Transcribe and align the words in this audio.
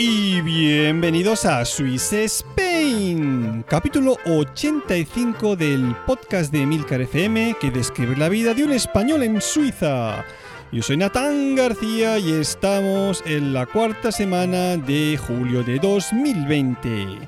Y 0.00 0.40
bienvenidos 0.42 1.44
a 1.44 1.64
Swiss 1.64 2.12
Spain, 2.12 3.47
capítulo 3.62 4.16
85 4.26 5.56
del 5.56 5.96
podcast 6.06 6.52
de 6.52 6.66
Milcar 6.66 7.00
FM 7.00 7.56
que 7.60 7.70
describe 7.70 8.16
la 8.16 8.28
vida 8.28 8.54
de 8.54 8.64
un 8.64 8.72
español 8.72 9.22
en 9.22 9.40
Suiza. 9.40 10.24
Yo 10.70 10.82
soy 10.82 10.96
Natán 10.96 11.54
García 11.54 12.18
y 12.18 12.32
estamos 12.32 13.22
en 13.26 13.52
la 13.52 13.66
cuarta 13.66 14.12
semana 14.12 14.76
de 14.76 15.16
julio 15.16 15.62
de 15.62 15.78
2020. 15.78 17.18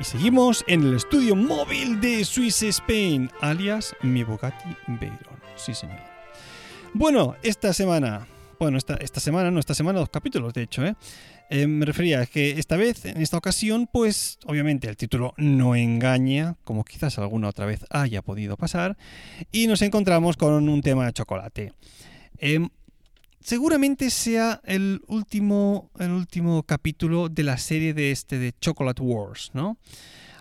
Y 0.00 0.04
seguimos 0.04 0.64
en 0.68 0.82
el 0.82 0.94
estudio 0.94 1.34
móvil 1.34 2.00
de 2.00 2.24
Swiss 2.24 2.62
Spain, 2.62 3.30
alias 3.40 3.96
mi 4.02 4.22
Bugatti 4.22 4.68
Veyron. 4.86 5.40
Sí, 5.56 5.74
señor. 5.74 5.98
Bueno, 6.94 7.36
esta 7.42 7.72
semana 7.72 8.26
bueno, 8.58 8.78
esta, 8.78 8.94
esta 8.94 9.20
semana, 9.20 9.50
no, 9.50 9.60
esta 9.60 9.74
semana 9.74 9.98
dos 9.98 10.10
capítulos, 10.10 10.52
de 10.54 10.62
hecho, 10.62 10.84
¿eh? 10.84 10.94
Eh, 11.50 11.66
me 11.66 11.86
refería 11.86 12.20
a 12.20 12.26
que 12.26 12.50
esta 12.58 12.76
vez, 12.76 13.06
en 13.06 13.22
esta 13.22 13.38
ocasión, 13.38 13.88
pues 13.90 14.38
obviamente 14.44 14.88
el 14.88 14.96
título 14.96 15.32
no 15.38 15.74
engaña, 15.74 16.56
como 16.64 16.84
quizás 16.84 17.18
alguna 17.18 17.48
otra 17.48 17.64
vez 17.64 17.86
haya 17.90 18.20
podido 18.20 18.56
pasar, 18.56 18.98
y 19.50 19.66
nos 19.66 19.80
encontramos 19.80 20.36
con 20.36 20.68
un 20.68 20.82
tema 20.82 21.06
de 21.06 21.12
chocolate. 21.12 21.72
Em, 22.38 22.68
seguramente 23.40 24.10
sea 24.10 24.60
el 24.64 25.00
último, 25.06 25.90
el 25.98 26.10
último 26.10 26.62
capítulo 26.64 27.28
de 27.30 27.44
la 27.44 27.56
serie 27.56 27.94
de 27.94 28.10
este 28.10 28.38
de 28.38 28.52
Chocolate 28.60 29.02
Wars, 29.02 29.50
¿no? 29.54 29.78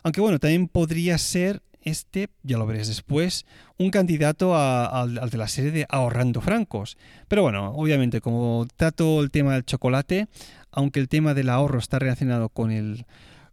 Aunque 0.03 0.21
bueno, 0.21 0.39
también 0.39 0.67
podría 0.67 1.17
ser 1.17 1.61
este, 1.88 2.30
ya 2.43 2.57
lo 2.57 2.66
veréis 2.66 2.88
después, 2.88 3.45
un 3.77 3.91
candidato 3.91 4.55
al 4.55 5.30
de 5.30 5.38
la 5.38 5.47
serie 5.47 5.71
de 5.71 5.85
Ahorrando 5.89 6.41
Francos. 6.41 6.97
Pero 7.27 7.43
bueno, 7.43 7.71
obviamente 7.71 8.21
como 8.21 8.67
trato 8.75 9.21
el 9.21 9.31
tema 9.31 9.53
del 9.53 9.66
chocolate, 9.66 10.27
aunque 10.71 10.99
el 10.99 11.08
tema 11.08 11.33
del 11.33 11.49
ahorro 11.49 11.80
está 11.80 11.99
relacionado 11.99 12.49
con 12.49 12.71
el, 12.71 13.05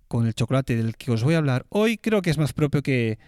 con 0.09 0.27
el 0.27 0.35
chocolate 0.35 0.77
del 0.77 0.97
que 0.97 1.13
os 1.13 1.23
voy 1.23 1.35
a 1.35 1.39
hablar 1.39 1.65
hoy, 1.69 1.97
creo 1.97 2.23
que 2.23 2.31
es 2.31 2.39
más 2.39 2.53
propio 2.53 2.83
que, 2.83 3.19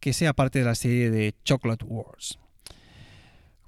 que 0.00 0.12
sea 0.12 0.32
parte 0.32 0.58
de 0.58 0.64
la 0.64 0.74
serie 0.74 1.10
de 1.10 1.34
Chocolate 1.44 1.84
Wars. 1.84 2.38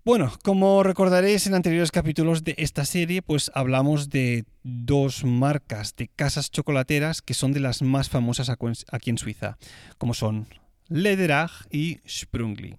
Bueno, 0.02 0.32
como 0.42 0.82
recordaréis 0.82 1.46
en 1.46 1.54
anteriores 1.54 1.92
capítulos 1.92 2.42
de 2.42 2.54
esta 2.56 2.86
serie, 2.86 3.20
pues 3.20 3.50
hablamos 3.54 4.08
de 4.08 4.46
dos 4.62 5.24
marcas 5.24 5.94
de 5.94 6.08
casas 6.08 6.50
chocolateras 6.50 7.20
que 7.20 7.34
son 7.34 7.52
de 7.52 7.60
las 7.60 7.82
más 7.82 8.08
famosas 8.08 8.48
aquí 8.48 9.10
en 9.10 9.18
Suiza, 9.18 9.58
como 9.98 10.14
son 10.14 10.46
Lederach 10.90 11.66
y 11.70 11.98
Sprungli. 12.06 12.76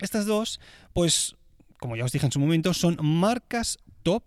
Estas 0.00 0.26
dos, 0.26 0.58
pues, 0.92 1.36
como 1.78 1.94
ya 1.94 2.04
os 2.04 2.10
dije 2.12 2.26
en 2.26 2.32
su 2.32 2.40
momento, 2.40 2.74
son 2.74 2.98
marcas 3.00 3.78
top 4.02 4.24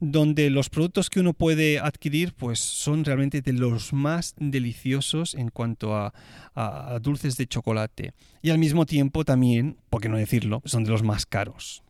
donde 0.00 0.48
los 0.50 0.70
productos 0.70 1.10
que 1.10 1.20
uno 1.20 1.32
puede 1.32 1.80
adquirir 1.80 2.32
pues 2.32 2.60
son 2.60 3.04
realmente 3.04 3.42
de 3.42 3.52
los 3.52 3.92
más 3.92 4.34
deliciosos 4.38 5.34
en 5.34 5.48
cuanto 5.50 5.96
a, 5.96 6.14
a, 6.54 6.98
dulces 7.00 7.36
de 7.36 7.48
chocolate 7.48 8.12
y 8.40 8.50
al 8.50 8.58
mismo 8.58 8.86
tiempo 8.86 9.24
también, 9.24 9.76
por 9.90 10.00
qué 10.00 10.08
no 10.08 10.16
decirlo, 10.16 10.62
son 10.64 10.84
de 10.84 10.90
los 10.90 11.02
más 11.02 11.26
caros. 11.26 11.82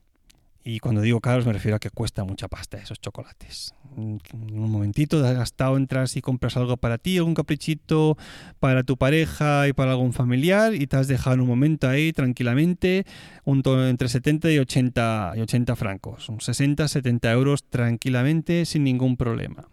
Y 0.70 0.80
cuando 0.80 1.00
digo 1.00 1.18
caros 1.22 1.46
me 1.46 1.54
refiero 1.54 1.76
a 1.76 1.78
que 1.78 1.88
cuesta 1.88 2.24
mucha 2.24 2.46
pasta 2.46 2.76
esos 2.76 3.00
chocolates. 3.00 3.72
En 3.96 4.20
un 4.52 4.70
momentito 4.70 5.24
has 5.24 5.34
gastado, 5.34 5.78
entras 5.78 6.14
y 6.18 6.20
compras 6.20 6.58
algo 6.58 6.76
para 6.76 6.98
ti, 6.98 7.16
algún 7.16 7.32
caprichito 7.32 8.18
para 8.60 8.82
tu 8.82 8.98
pareja 8.98 9.66
y 9.66 9.72
para 9.72 9.92
algún 9.92 10.12
familiar 10.12 10.74
y 10.74 10.86
te 10.86 10.98
has 10.98 11.08
dejado 11.08 11.32
en 11.32 11.40
un 11.40 11.48
momento 11.48 11.88
ahí 11.88 12.12
tranquilamente 12.12 13.06
un 13.44 13.62
entre 13.88 14.10
70 14.10 14.50
y 14.50 14.58
80, 14.58 15.32
y 15.36 15.40
80 15.40 15.74
francos, 15.74 16.28
60, 16.38 16.86
70 16.86 17.32
euros 17.32 17.64
tranquilamente 17.64 18.66
sin 18.66 18.84
ningún 18.84 19.16
problema. 19.16 19.70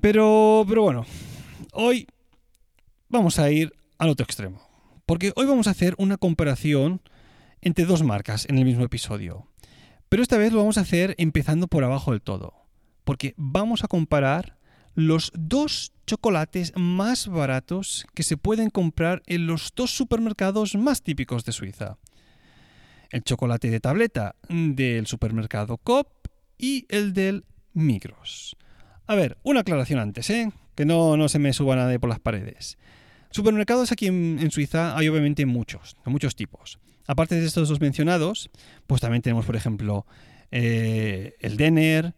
Pero, 0.00 0.64
pero 0.68 0.82
bueno, 0.82 1.06
hoy 1.72 2.06
vamos 3.08 3.40
a 3.40 3.50
ir 3.50 3.72
al 3.98 4.10
otro 4.10 4.22
extremo. 4.22 4.60
Porque 5.06 5.32
hoy 5.34 5.46
vamos 5.46 5.66
a 5.66 5.72
hacer 5.72 5.96
una 5.98 6.18
comparación 6.18 7.00
entre 7.64 7.84
dos 7.84 8.02
marcas 8.02 8.46
en 8.48 8.58
el 8.58 8.64
mismo 8.64 8.84
episodio. 8.84 9.48
Pero 10.08 10.22
esta 10.22 10.38
vez 10.38 10.52
lo 10.52 10.58
vamos 10.58 10.78
a 10.78 10.82
hacer 10.82 11.14
empezando 11.18 11.66
por 11.66 11.82
abajo 11.82 12.12
del 12.12 12.22
todo, 12.22 12.54
porque 13.04 13.34
vamos 13.36 13.82
a 13.82 13.88
comparar 13.88 14.58
los 14.94 15.32
dos 15.34 15.92
chocolates 16.06 16.72
más 16.76 17.26
baratos 17.26 18.06
que 18.14 18.22
se 18.22 18.36
pueden 18.36 18.70
comprar 18.70 19.22
en 19.26 19.46
los 19.46 19.72
dos 19.74 19.90
supermercados 19.90 20.76
más 20.76 21.02
típicos 21.02 21.44
de 21.44 21.52
Suiza. 21.52 21.98
El 23.10 23.24
chocolate 23.24 23.70
de 23.70 23.80
tableta 23.80 24.36
del 24.48 25.06
supermercado 25.06 25.78
Coop 25.78 26.08
y 26.58 26.86
el 26.88 27.12
del 27.12 27.44
Migros. 27.72 28.56
A 29.06 29.14
ver, 29.14 29.38
una 29.42 29.60
aclaración 29.60 29.98
antes, 29.98 30.30
¿eh? 30.30 30.52
que 30.74 30.84
no, 30.84 31.16
no 31.16 31.28
se 31.28 31.38
me 31.38 31.52
suba 31.52 31.76
nadie 31.76 31.98
por 31.98 32.08
las 32.08 32.20
paredes. 32.20 32.78
Supermercados 33.30 33.90
aquí 33.90 34.06
en, 34.06 34.50
Suiza 34.50 34.96
hay 34.96 35.08
obviamente 35.08 35.44
muchos, 35.44 35.96
de 36.04 36.10
muchos 36.10 36.36
tipos. 36.36 36.78
Aparte 37.06 37.34
de 37.34 37.46
estos 37.46 37.68
dos 37.68 37.80
mencionados, 37.80 38.50
pues 38.86 39.00
también 39.00 39.22
tenemos, 39.22 39.44
por 39.44 39.56
ejemplo, 39.56 40.06
eh, 40.50 41.34
el 41.40 41.56
Denner, 41.56 42.14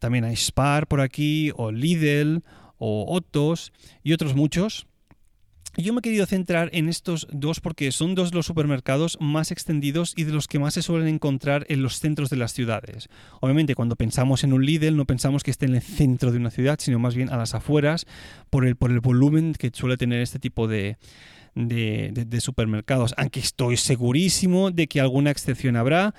también 0.00 0.24
hay 0.24 0.36
Spar 0.36 0.86
por 0.86 1.00
aquí, 1.00 1.52
o 1.56 1.70
Lidl, 1.70 2.42
o 2.78 3.06
Ottos, 3.08 3.72
y 4.02 4.12
otros 4.12 4.34
muchos. 4.34 4.86
Yo 5.76 5.92
me 5.92 5.98
he 5.98 6.02
querido 6.02 6.24
centrar 6.26 6.70
en 6.72 6.88
estos 6.88 7.26
dos 7.32 7.58
porque 7.58 7.90
son 7.90 8.14
dos 8.14 8.30
de 8.30 8.36
los 8.36 8.46
supermercados 8.46 9.18
más 9.20 9.50
extendidos 9.50 10.12
y 10.16 10.22
de 10.22 10.32
los 10.32 10.46
que 10.46 10.60
más 10.60 10.74
se 10.74 10.82
suelen 10.82 11.08
encontrar 11.08 11.66
en 11.68 11.82
los 11.82 11.98
centros 11.98 12.30
de 12.30 12.36
las 12.36 12.52
ciudades. 12.52 13.08
Obviamente 13.40 13.74
cuando 13.74 13.96
pensamos 13.96 14.44
en 14.44 14.52
un 14.52 14.64
Lidl 14.64 14.96
no 14.96 15.04
pensamos 15.04 15.42
que 15.42 15.50
esté 15.50 15.66
en 15.66 15.74
el 15.74 15.82
centro 15.82 16.30
de 16.30 16.38
una 16.38 16.52
ciudad, 16.52 16.78
sino 16.80 17.00
más 17.00 17.16
bien 17.16 17.28
a 17.28 17.36
las 17.36 17.56
afueras 17.56 18.06
por 18.50 18.64
el, 18.64 18.76
por 18.76 18.92
el 18.92 19.00
volumen 19.00 19.52
que 19.54 19.72
suele 19.74 19.96
tener 19.96 20.20
este 20.20 20.38
tipo 20.38 20.68
de, 20.68 20.96
de, 21.54 22.40
supermercados, 22.40 23.14
aunque 23.16 23.40
estoy 23.40 23.76
segurísimo 23.76 24.70
de 24.70 24.86
que 24.86 25.00
alguna 25.00 25.30
excepción 25.30 25.76
habrá 25.76 26.14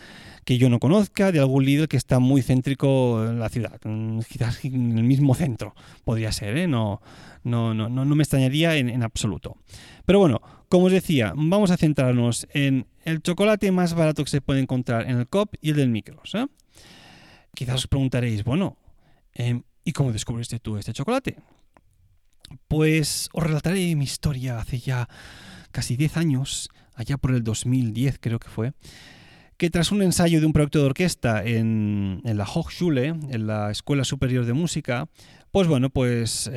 que 0.46 0.58
yo 0.58 0.70
no 0.70 0.80
conozca, 0.80 1.32
de 1.32 1.40
algún 1.40 1.66
Lidl 1.66 1.88
que 1.88 1.98
está 1.98 2.20
muy 2.20 2.42
céntrico 2.42 3.26
en 3.26 3.40
la 3.40 3.50
ciudad, 3.50 3.80
mm, 3.84 4.20
quizás 4.30 4.64
en 4.64 4.98
el 4.98 5.04
mismo 5.04 5.34
centro 5.34 5.74
podría 6.04 6.32
ser, 6.32 6.58
¿eh? 6.58 6.68
no, 6.68 7.02
no, 7.44 7.74
no, 7.74 7.90
no, 7.90 8.06
me 8.06 8.24
extrañaría 8.24 8.76
en, 8.76 9.04
absoluto. 9.04 9.58
Pero 10.06 10.20
bueno, 10.20 10.42
como 10.70 10.86
os 10.86 10.92
decía, 10.92 11.34
vamos 11.36 11.72
a 11.72 11.78
centrarnos 11.78 12.48
en 12.54 12.86
el 13.04 13.22
chocolate 13.22 13.72
más 13.72 13.94
barato 13.94 14.24
que 14.24 14.30
se 14.30 14.42
puede 14.42 14.60
encontrar 14.60 15.10
en 15.10 15.18
el 15.18 15.28
COP 15.28 15.56
y 15.62 15.72
el 15.72 15.78
del 15.78 15.90
Micros. 15.90 16.36
¿eh? 16.36 16.46
Quizás 17.56 17.76
os 17.76 17.88
preguntaréis, 17.88 18.44
bueno, 18.44 18.78
em, 19.34 19.64
¿y 19.84 19.94
cómo 19.94 20.12
descubriste 20.12 20.60
tú 20.60 20.78
este 20.78 20.94
chocolate? 20.94 21.38
Pues 22.68 23.30
os 23.34 23.44
relataré 23.44 23.96
mi 23.96 24.06
historia 24.06 24.60
hace 24.60 24.80
ya 24.80 25.08
casi 25.72 25.98
10 25.98 26.18
años, 26.18 26.70
allá 26.94 27.18
por 27.18 27.32
el 27.34 27.44
2010 27.44 28.18
creo 28.20 28.40
que 28.40 28.50
fue, 28.50 28.74
que 29.58 29.70
tras 29.70 29.92
un 29.92 30.02
ensayo 30.02 30.40
de 30.40 30.46
un 30.46 30.54
proyecto 30.54 30.80
de 30.80 30.86
orquesta 30.86 31.44
en, 31.44 32.22
la 32.24 32.46
Hochschule, 32.46 33.08
en 33.08 33.48
la 33.48 33.72
Escuela 33.72 34.04
Superior 34.04 34.46
de 34.46 34.54
Música, 34.54 35.08
pues 35.52 35.68
bueno, 35.68 35.90
pues 35.90 36.52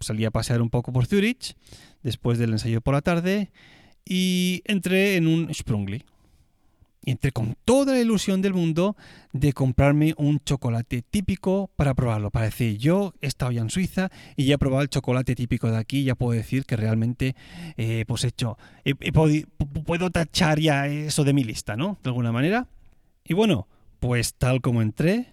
salí 0.00 0.24
a 0.24 0.30
pasear 0.30 0.62
un 0.62 0.70
poco 0.70 0.92
por 0.92 1.06
Zurich 1.06 1.54
después 2.02 2.38
del 2.38 2.52
ensayo 2.52 2.80
por 2.80 2.94
la 2.94 3.02
tarde 3.02 3.50
y 4.04 4.62
entré 4.64 5.16
en 5.16 5.26
un 5.26 5.52
Sprungli. 5.52 6.04
Entré 7.06 7.32
con 7.32 7.56
toda 7.64 7.94
la 7.94 8.00
ilusión 8.00 8.42
del 8.42 8.52
mundo 8.52 8.96
de 9.32 9.52
comprarme 9.52 10.14
un 10.18 10.40
chocolate 10.44 11.02
típico 11.02 11.70
para 11.76 11.94
probarlo. 11.94 12.30
Para 12.30 12.46
decir, 12.46 12.76
yo 12.76 13.14
he 13.22 13.28
estado 13.28 13.52
ya 13.52 13.62
en 13.62 13.70
Suiza 13.70 14.10
y 14.36 14.44
ya 14.44 14.56
he 14.56 14.58
probado 14.58 14.82
el 14.82 14.90
chocolate 14.90 15.34
típico 15.34 15.70
de 15.70 15.78
aquí, 15.78 16.04
ya 16.04 16.16
puedo 16.16 16.32
decir 16.32 16.66
que 16.66 16.76
realmente, 16.76 17.34
eh, 17.76 18.04
pues 18.06 18.24
hecho, 18.24 18.58
puedo 19.86 20.10
tachar 20.10 20.60
ya 20.60 20.86
eso 20.88 21.24
de 21.24 21.32
mi 21.32 21.44
lista, 21.44 21.76
¿no? 21.76 21.98
De 22.02 22.10
alguna 22.10 22.32
manera. 22.32 22.68
Y 23.24 23.34
bueno, 23.34 23.68
pues 24.00 24.34
tal 24.34 24.60
como 24.60 24.82
entré 24.82 25.32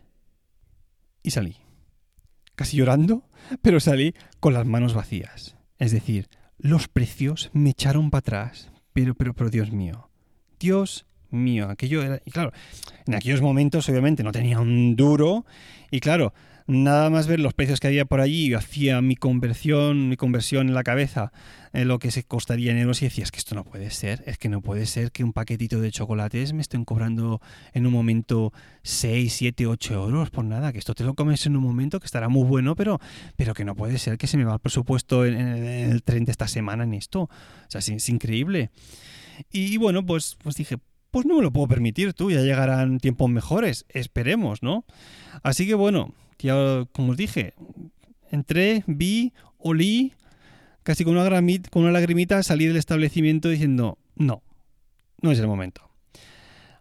y 1.24 1.32
salí. 1.32 1.58
Casi 2.56 2.78
llorando, 2.78 3.28
pero 3.64 3.80
salí 3.80 4.14
con 4.40 4.54
las 4.54 4.66
manos 4.66 4.94
vacías. 4.94 5.58
Es 5.80 5.92
decir, 5.92 6.30
los 6.58 6.88
precios 6.88 7.50
me 7.54 7.72
echaron 7.72 8.12
para 8.12 8.20
atrás. 8.20 8.70
Pero, 8.94 9.16
pero, 9.16 9.34
pero, 9.34 9.50
Dios 9.50 9.72
mío. 9.72 10.10
Dios 10.60 11.08
mío. 11.34 11.70
Aquello 11.70 12.04
era. 12.04 12.22
Y 12.26 12.32
claro, 12.32 12.52
en 13.06 13.16
aquellos 13.16 13.42
momentos, 13.42 13.88
obviamente, 13.90 14.24
no 14.24 14.32
tenía 14.32 14.60
un 14.60 14.96
duro. 14.96 15.46
Y 15.92 16.00
claro, 16.00 16.34
nada 16.68 17.10
más 17.10 17.28
ver 17.28 17.40
los 17.40 17.54
precios 17.54 17.80
que 17.80 17.88
había 17.88 18.06
por 18.06 18.22
allí, 18.22 18.54
hacía 18.54 19.02
mi 19.02 19.16
conversión, 19.16 20.10
mi 20.10 20.18
conversión 20.18 20.68
en 20.68 20.74
la 20.74 20.84
cabeza, 20.84 21.32
en 21.74 21.88
lo 21.88 22.00
que 22.00 22.12
se 22.12 22.24
costaría 22.24 22.72
en 22.72 22.78
euros 22.78 23.02
y 23.02 23.06
decía, 23.06 23.24
es 23.24 23.32
que 23.32 23.40
esto 23.40 23.56
no 23.56 23.64
puede 23.64 23.90
ser, 23.92 24.24
es 24.28 24.38
que 24.38 24.50
no 24.50 24.62
puede 24.62 24.86
ser 24.86 25.12
que 25.12 25.24
un 25.24 25.34
paquetito 25.34 25.82
de 25.82 25.92
chocolates 25.92 26.54
me 26.54 26.62
estén 26.62 26.86
cobrando 26.86 27.42
en 27.74 27.86
un 27.86 27.94
momento 27.94 28.54
6, 28.84 29.34
7, 29.34 29.68
8 29.68 29.94
euros 29.94 30.30
por 30.30 30.46
nada, 30.46 30.72
que 30.72 30.80
esto 30.80 30.94
te 30.94 31.04
lo 31.04 31.16
comes 31.16 31.46
en 31.46 31.56
un 31.56 31.64
momento 31.64 32.00
que 32.00 32.06
estará 32.06 32.30
muy 32.30 32.46
bueno, 32.46 32.76
pero, 32.76 33.00
pero 33.36 33.54
que 33.54 33.66
no 33.66 33.76
puede 33.76 33.98
ser 33.98 34.18
que 34.18 34.28
se 34.28 34.38
me 34.38 34.46
va 34.46 34.54
el 34.54 34.60
presupuesto 34.60 35.26
en, 35.26 35.36
el 35.36 36.04
tren 36.04 36.26
de 36.26 36.32
esta 36.32 36.48
semana 36.48 36.84
en 36.84 36.94
esto. 36.94 37.24
O 37.24 37.30
sea, 37.68 37.80
es, 37.80 38.10
increíble. 38.10 38.70
Y, 39.52 39.78
bueno, 39.78 40.06
pues, 40.06 40.38
pues 40.44 40.56
dije, 40.56 40.78
pues 41.14 41.28
no 41.28 41.36
me 41.36 41.44
lo 41.44 41.54
puedo 41.54 41.68
permitir 41.68 42.16
tú, 42.16 42.32
ya 42.32 42.42
llegarán 42.42 42.98
tiempos 42.98 43.30
mejores, 43.30 43.86
esperemos, 43.90 44.64
¿no? 44.64 44.84
Así 45.44 45.68
que 45.68 45.76
bueno, 45.76 46.12
ya 46.40 46.88
como 46.92 47.12
os 47.12 47.18
dije, 47.18 47.54
entré, 48.32 48.84
vi, 48.88 49.32
olí, 49.60 50.14
casi 50.82 51.04
con 51.04 51.16
una, 51.16 51.92
lagrimita 51.92 52.42
salí 52.42 52.66
del 52.66 52.78
establecimiento 52.78 53.48
diciendo, 53.48 54.00
no, 54.16 54.42
no 55.22 55.32
es 55.32 55.38
el 55.38 55.46
momento. 55.46 55.88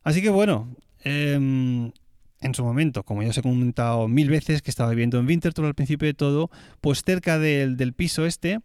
Así 0.03 0.23
que 0.23 0.31
bueno, 0.31 0.77
em, 1.05 1.93
en 2.41 2.55
su 2.55 2.65
momento, 2.65 3.03
como 3.03 3.23
ya 3.23 3.29
os 3.29 3.37
he 3.37 3.43
comentado 3.43 4.09
mil 4.09 4.31
veces 4.31 4.63
que 4.63 4.71
estaba 4.71 4.89
viviendo 4.89 5.19
en 5.19 5.27
Winterthur 5.27 5.67
al 5.67 5.75
principio 5.75 6.07
de 6.07 6.15
todo, 6.15 6.51
pues 6.81 7.03
cerca 7.03 7.39
del, 7.39 7.93
piso 7.93 8.25
este 8.25 8.61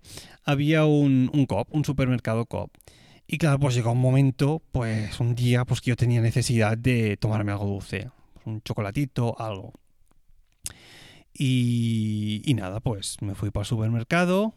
había 0.45 0.85
un, 0.85 1.29
un 1.33 1.45
COP, 1.45 1.67
un 1.75 1.83
supermercado 1.83 2.45
COP. 2.45 2.71
Y 3.27 3.37
claro, 3.37 3.59
pues 3.59 3.75
llegó 3.75 3.91
un 3.91 3.99
momento, 3.99 4.61
pues 4.71 5.19
un 5.19 5.35
día, 5.35 5.65
pues 5.65 5.81
que 5.81 5.89
yo 5.89 5.97
tenía 5.97 6.21
necesidad 6.21 6.77
de 6.77 7.17
tomarme 7.17 7.51
algo 7.51 7.65
dulce, 7.65 8.09
un 8.45 8.61
chocolatito, 8.61 9.37
algo. 9.37 9.73
Y, 11.33 12.41
nada, 12.55 12.79
pues 12.79 13.17
me 13.21 13.35
fui 13.35 13.51
para 13.51 13.63
el 13.63 13.67
supermercado 13.67 14.53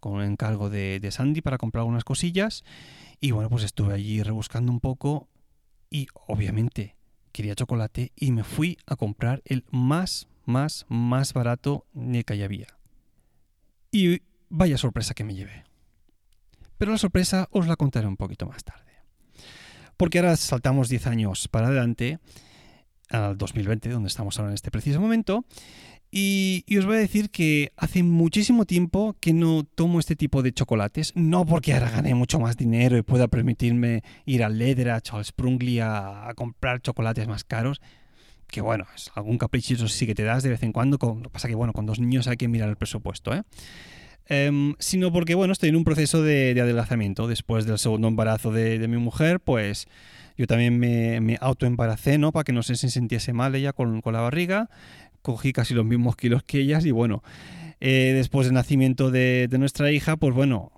con 0.00 0.14
un 0.14 0.22
encargo 0.22 0.70
de, 0.70 1.06
Sandy 1.10 1.42
para 1.42 1.58
comprar 1.58 1.80
algunas 1.80 2.04
cosillas. 2.04 2.64
Y 3.20 3.32
bueno, 3.32 3.50
pues 3.50 3.64
estuve 3.64 3.92
allí 3.92 4.22
rebuscando 4.22 4.70
un 4.72 4.80
poco 4.80 5.28
y 5.90 6.06
obviamente 6.26 6.96
quería 7.32 7.54
chocolate 7.54 8.12
y 8.16 8.30
me 8.30 8.44
fui 8.44 8.78
a 8.86 8.96
comprar 8.96 9.42
el 9.44 9.64
más, 9.70 10.28
más, 10.44 10.86
más 10.88 11.32
barato 11.34 11.86
de 11.92 12.24
que 12.24 12.42
había. 12.42 12.68
Y 13.90 14.22
vaya 14.48 14.78
sorpresa 14.78 15.12
que 15.12 15.24
me 15.24 15.34
llevé. 15.34 15.64
Pero 16.82 16.90
la 16.90 16.98
sorpresa 16.98 17.46
os 17.52 17.68
la 17.68 17.76
contaré 17.76 18.08
un 18.08 18.16
poquito 18.16 18.44
más 18.44 18.64
tarde. 18.64 18.90
Porque 19.96 20.18
ahora 20.18 20.34
saltamos 20.36 20.88
10 20.88 21.06
años 21.06 21.46
para 21.46 21.68
adelante, 21.68 22.18
al 23.08 23.38
2020, 23.38 23.88
donde 23.88 24.08
estamos 24.08 24.36
ahora 24.36 24.50
en 24.50 24.54
este 24.54 24.72
preciso 24.72 25.00
momento, 25.00 25.44
y, 26.10 26.64
os 26.76 26.84
voy 26.84 26.96
a 26.96 26.98
decir 26.98 27.30
que 27.30 27.70
hace 27.76 28.02
muchísimo 28.02 28.64
tiempo 28.64 29.14
que 29.20 29.32
no 29.32 29.62
tomo 29.62 30.00
este 30.00 30.16
tipo 30.16 30.42
de 30.42 30.52
chocolates, 30.52 31.12
no 31.14 31.46
porque 31.46 31.72
ahora 31.72 31.88
gane 31.88 32.16
mucho 32.16 32.40
más 32.40 32.56
dinero 32.56 32.98
y 32.98 33.02
pueda 33.02 33.28
permitirme 33.28 34.02
ir 34.26 34.42
al 34.42 34.58
Lederach 34.58 35.08
o 35.12 35.18
al 35.18 35.24
Sprungly 35.24 35.78
a, 35.78 36.32
comprar 36.34 36.82
chocolates 36.82 37.28
más 37.28 37.44
caros, 37.44 37.80
que 38.48 38.60
bueno, 38.60 38.86
es 38.96 39.08
algún 39.14 39.38
caprichito 39.38 39.86
sí 39.86 40.04
que 40.04 40.16
te 40.16 40.24
das 40.24 40.42
de 40.42 40.48
vez 40.48 40.64
en 40.64 40.72
cuando, 40.72 40.98
lo 41.00 41.22
que 41.22 41.30
pasa 41.30 41.46
que 41.46 41.54
bueno, 41.54 41.74
con 41.74 41.86
dos 41.86 42.00
niños 42.00 42.26
hay 42.26 42.36
que 42.36 42.48
mirar 42.48 42.68
el 42.68 42.76
presupuesto, 42.76 43.32
¿eh? 43.32 43.44
Em, 44.26 44.74
sino 44.78 45.12
porque 45.12 45.34
bueno, 45.34 45.52
estoy 45.52 45.70
en 45.70 45.76
un 45.76 45.84
proceso 45.84 46.22
de, 46.22 46.58
adelgazamiento. 46.60 47.26
Después 47.26 47.66
del 47.66 47.78
segundo 47.78 48.08
embarazo 48.08 48.52
de, 48.52 48.86
mi 48.88 48.96
mujer, 48.96 49.40
pues 49.40 49.86
yo 50.36 50.46
también 50.46 50.78
me, 50.78 51.20
me 51.20 51.38
autoembaracé, 51.40 52.18
¿no? 52.18 52.32
Para 52.32 52.44
que 52.44 52.52
no 52.52 52.62
se 52.62 52.76
sintiese 52.76 53.32
mal 53.32 53.54
ella 53.54 53.72
con, 53.72 54.00
con 54.00 54.12
la 54.14 54.20
barriga 54.20 54.70
cogí 55.22 55.52
casi 55.52 55.72
los 55.72 55.86
mismos 55.86 56.16
kilos 56.16 56.42
que 56.42 56.58
ellas 56.58 56.84
y 56.84 56.90
bueno, 56.90 57.22
eh, 57.80 58.12
después 58.14 58.46
del 58.46 58.54
nacimiento 58.54 59.10
de, 59.10 59.48
nuestra 59.58 59.90
hija, 59.90 60.16
pues 60.16 60.34
bueno, 60.34 60.72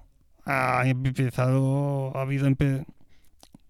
ha 0.45 0.87
empezado, 0.87 2.17
ha 2.17 2.23
habido, 2.23 2.49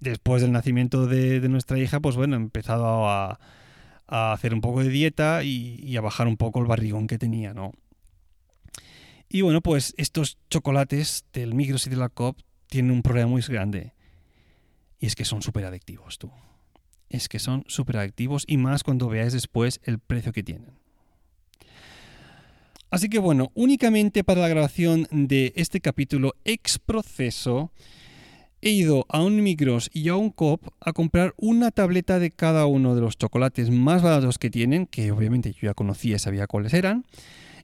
después 0.00 0.42
del 0.42 0.52
nacimiento 0.52 1.06
de, 1.06 1.48
nuestra 1.48 1.78
hija, 1.78 2.00
pues 2.00 2.16
bueno, 2.16 2.36
he 2.36 2.40
empezado 2.40 3.08
a, 3.08 3.38
hacer 4.06 4.52
un 4.52 4.60
poco 4.60 4.82
de 4.82 4.90
dieta 4.90 5.42
y, 5.42 5.96
a 5.96 6.00
bajar 6.00 6.26
un 6.26 6.36
poco 6.36 6.60
el 6.60 6.66
barrigón 6.66 7.06
que 7.06 7.18
tenía, 7.18 7.54
¿no? 7.54 7.72
Y 9.28 9.40
bueno, 9.40 9.60
pues 9.60 9.94
estos 9.96 10.38
chocolates 10.50 11.24
del 11.32 11.54
Migros 11.54 11.86
y 11.86 11.90
de 11.90 11.96
la 11.96 12.08
COP 12.08 12.40
tienen 12.68 12.92
un 12.92 13.02
problema 13.02 13.28
muy 13.28 13.42
grande. 13.42 13.94
Y 14.98 15.06
es 15.06 15.14
que 15.16 15.24
son 15.24 15.42
súper 15.42 15.64
adictivos, 15.64 16.18
tú 16.18 16.30
es 17.14 17.28
que 17.28 17.38
son 17.38 17.64
súper 17.68 17.98
activos 17.98 18.44
y 18.46 18.56
más 18.56 18.82
cuando 18.82 19.08
veáis 19.08 19.32
después 19.32 19.80
el 19.84 19.98
precio 19.98 20.32
que 20.32 20.42
tienen. 20.42 20.72
Así 22.90 23.08
que 23.08 23.18
bueno, 23.18 23.50
únicamente 23.54 24.22
para 24.22 24.40
la 24.40 24.48
grabación 24.48 25.08
de 25.10 25.52
este 25.56 25.80
capítulo 25.80 26.34
ex 26.44 26.78
proceso 26.78 27.72
he 28.60 28.70
ido 28.70 29.04
a 29.08 29.22
un 29.22 29.42
Migros 29.42 29.90
y 29.92 30.08
a 30.08 30.16
un 30.16 30.30
Coop 30.30 30.68
a 30.80 30.92
comprar 30.92 31.34
una 31.36 31.70
tableta 31.70 32.18
de 32.18 32.30
cada 32.30 32.66
uno 32.66 32.94
de 32.94 33.00
los 33.00 33.18
chocolates 33.18 33.70
más 33.70 34.02
baratos 34.02 34.38
que 34.38 34.48
tienen, 34.48 34.86
que 34.86 35.10
obviamente 35.12 35.52
yo 35.52 35.68
ya 35.68 35.74
conocía 35.74 36.16
y 36.16 36.18
sabía 36.18 36.46
cuáles 36.46 36.72
eran. 36.72 37.04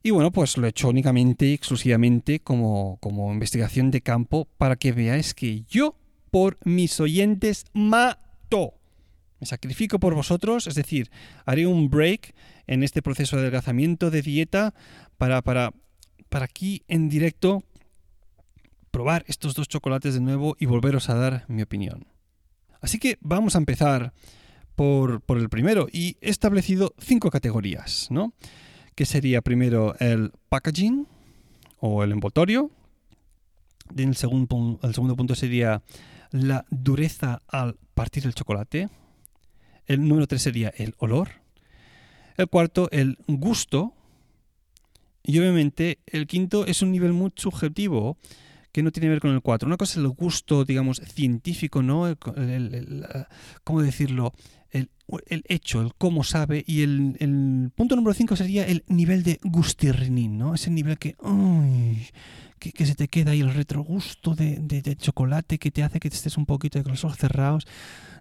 Y 0.03 0.09
bueno, 0.11 0.31
pues 0.31 0.57
lo 0.57 0.65
he 0.65 0.69
hecho 0.69 0.89
únicamente 0.89 1.53
exclusivamente 1.53 2.39
como, 2.39 2.97
como 3.01 3.31
investigación 3.31 3.91
de 3.91 4.01
campo 4.01 4.47
para 4.57 4.75
que 4.75 4.91
veáis 4.91 5.35
que 5.35 5.63
yo, 5.69 5.95
por 6.31 6.57
mis 6.65 6.99
oyentes, 6.99 7.65
mato. 7.73 8.73
Me 9.39 9.45
sacrifico 9.45 9.99
por 9.99 10.15
vosotros, 10.15 10.65
es 10.65 10.75
decir, 10.75 11.11
haré 11.45 11.67
un 11.67 11.89
break 11.89 12.33
en 12.65 12.83
este 12.83 13.01
proceso 13.01 13.35
de 13.35 13.43
adelgazamiento, 13.43 14.09
de 14.09 14.21
dieta, 14.21 14.73
para, 15.17 15.41
para, 15.43 15.73
para 16.29 16.45
aquí 16.45 16.83
en 16.87 17.09
directo 17.09 17.63
probar 18.89 19.23
estos 19.27 19.53
dos 19.53 19.67
chocolates 19.67 20.15
de 20.15 20.21
nuevo 20.21 20.55
y 20.59 20.65
volveros 20.65 21.09
a 21.09 21.15
dar 21.15 21.45
mi 21.47 21.61
opinión. 21.61 22.07
Así 22.81 22.97
que 22.97 23.17
vamos 23.21 23.55
a 23.55 23.59
empezar 23.59 24.13
por, 24.75 25.21
por 25.21 25.37
el 25.37 25.49
primero 25.49 25.87
y 25.91 26.17
he 26.21 26.29
establecido 26.29 26.95
cinco 26.97 27.29
categorías, 27.29 28.07
¿no? 28.09 28.33
Que 29.01 29.05
sería 29.07 29.41
primero 29.41 29.95
el 29.99 30.31
packaging 30.49 31.07
o 31.79 32.03
el 32.03 32.11
envoltorio. 32.11 32.69
El 33.97 34.15
segundo, 34.15 34.79
el 34.83 34.93
segundo 34.93 35.15
punto 35.15 35.33
sería 35.33 35.81
la 36.29 36.67
dureza 36.69 37.41
al 37.47 37.79
partir 37.95 38.27
el 38.27 38.35
chocolate. 38.35 38.89
El 39.87 40.07
número 40.07 40.27
tres 40.27 40.43
sería 40.43 40.69
el 40.77 40.93
olor. 40.99 41.29
El 42.37 42.47
cuarto, 42.47 42.89
el 42.91 43.17
gusto. 43.25 43.95
Y 45.23 45.39
obviamente 45.39 45.97
el 46.05 46.27
quinto 46.27 46.67
es 46.67 46.83
un 46.83 46.91
nivel 46.91 47.11
muy 47.11 47.31
subjetivo 47.35 48.19
que 48.71 48.83
no 48.83 48.91
tiene 48.91 49.07
que 49.07 49.13
ver 49.13 49.19
con 49.19 49.31
el 49.31 49.41
cuatro. 49.41 49.65
Una 49.65 49.77
cosa 49.77 49.93
es 49.93 50.05
el 50.05 50.09
gusto, 50.09 50.63
digamos, 50.63 50.97
científico, 50.97 51.81
¿no? 51.81 52.15
¿Cómo 53.63 53.81
decirlo? 53.81 54.31
El, 55.27 55.43
hecho, 55.47 55.81
el 55.81 55.93
cómo 55.95 56.23
sabe. 56.23 56.63
Y 56.65 56.81
el, 56.81 57.71
punto 57.75 57.95
número 57.95 58.13
cinco 58.13 58.35
sería 58.35 58.65
el 58.65 58.83
nivel 58.87 59.23
de 59.23 59.39
gustirrinín, 59.43 60.37
¿no? 60.37 60.55
Ese 60.55 60.69
nivel 60.69 60.97
que, 60.97 61.15
que, 62.59 62.85
se 62.85 62.95
te 62.95 63.07
queda 63.07 63.31
ahí 63.31 63.41
el 63.41 63.53
retrogusto 63.53 64.35
de, 64.35 64.57
de, 64.59 64.95
chocolate 64.95 65.57
que 65.57 65.71
te 65.71 65.83
hace 65.83 65.99
que 65.99 66.07
estés 66.07 66.37
un 66.37 66.45
poquito 66.45 66.81
con 66.83 66.91
los 66.91 67.03
ojos 67.03 67.17
cerrados 67.17 67.67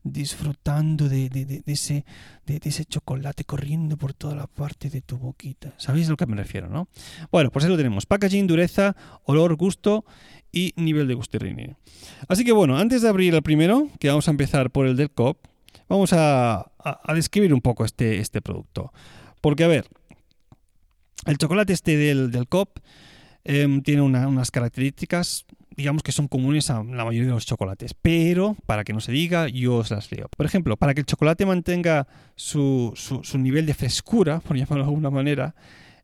disfrutando 0.03 1.09
de, 1.09 1.63
ese, 1.67 2.05
de, 2.47 2.61
ese 2.63 2.85
chocolate 2.85 3.45
corriendo 3.45 3.97
por 3.97 4.15
toda 4.15 4.35
la 4.35 4.47
parte 4.47 4.89
de 4.89 5.03
tu 5.03 5.19
boquita. 5.19 5.75
¿Sabéis 5.77 6.09
a 6.09 6.11
lo 6.11 6.17
que 6.17 6.27
me 6.27 6.37
refiero, 6.37 6.69
no? 6.69 6.89
Bueno, 7.31 7.51
pues 7.51 7.65
ahí 7.65 7.71
lo 7.71 7.77
tenemos. 7.77 8.07
Packaging, 8.07 8.47
dureza, 8.47 8.97
olor, 9.25 9.57
gusto 9.57 10.05
y 10.53 10.73
nivel 10.77 11.07
de 11.07 11.15
gustirrini. 11.15 11.75
Así 12.29 12.45
que 12.45 12.53
bueno, 12.53 12.79
antes 12.79 13.03
de 13.03 13.09
abrir 13.09 13.35
el 13.35 13.43
primero, 13.43 13.89
que 13.99 14.09
vamos 14.09 14.27
a 14.29 14.31
empezar 14.31 14.71
por 14.71 14.87
el 14.87 14.97
del 14.97 15.11
COP, 15.11 15.50
vamos 15.89 16.13
a, 16.13 16.71
describir 17.15 17.53
un 17.53 17.61
poco 17.61 17.85
este, 17.85 18.19
este 18.19 18.41
producto. 18.41 18.93
Porque, 19.41 19.65
a 19.65 19.69
ver, 19.69 19.87
el 21.27 21.39
chocolate 21.39 21.73
este 21.73 21.97
del, 21.97 22.31
del 22.31 22.47
COP 22.49 22.79
em, 23.45 23.83
tiene 23.83 24.03
unas 24.03 24.51
características 24.51 25.47
digamos 25.77 26.03
que 26.03 26.13
son 26.13 26.29
comunes 26.29 26.71
a 26.71 26.83
la 26.83 27.05
mayoría 27.05 27.29
de 27.29 27.35
los 27.35 27.47
chocolates, 27.47 27.95
pero 27.95 28.57
para 28.67 28.85
que 28.85 28.93
no 28.93 29.01
se 29.01 29.13
diga, 29.13 29.49
yo 29.49 29.77
os 29.77 29.91
las 29.91 30.11
leo. 30.13 30.29
Por 30.37 30.47
ejemplo, 30.47 30.77
para 30.77 30.95
que 30.95 31.01
el 31.01 31.07
chocolate 31.07 31.47
mantenga 31.47 32.07
su, 32.37 32.93
su, 32.95 33.39
nivel 33.39 33.67
de 33.67 33.75
frescura, 33.75 34.41
por 34.41 34.57
llamarlo 34.57 34.85
de 34.85 34.91
alguna 34.91 35.11
manera, 35.11 35.55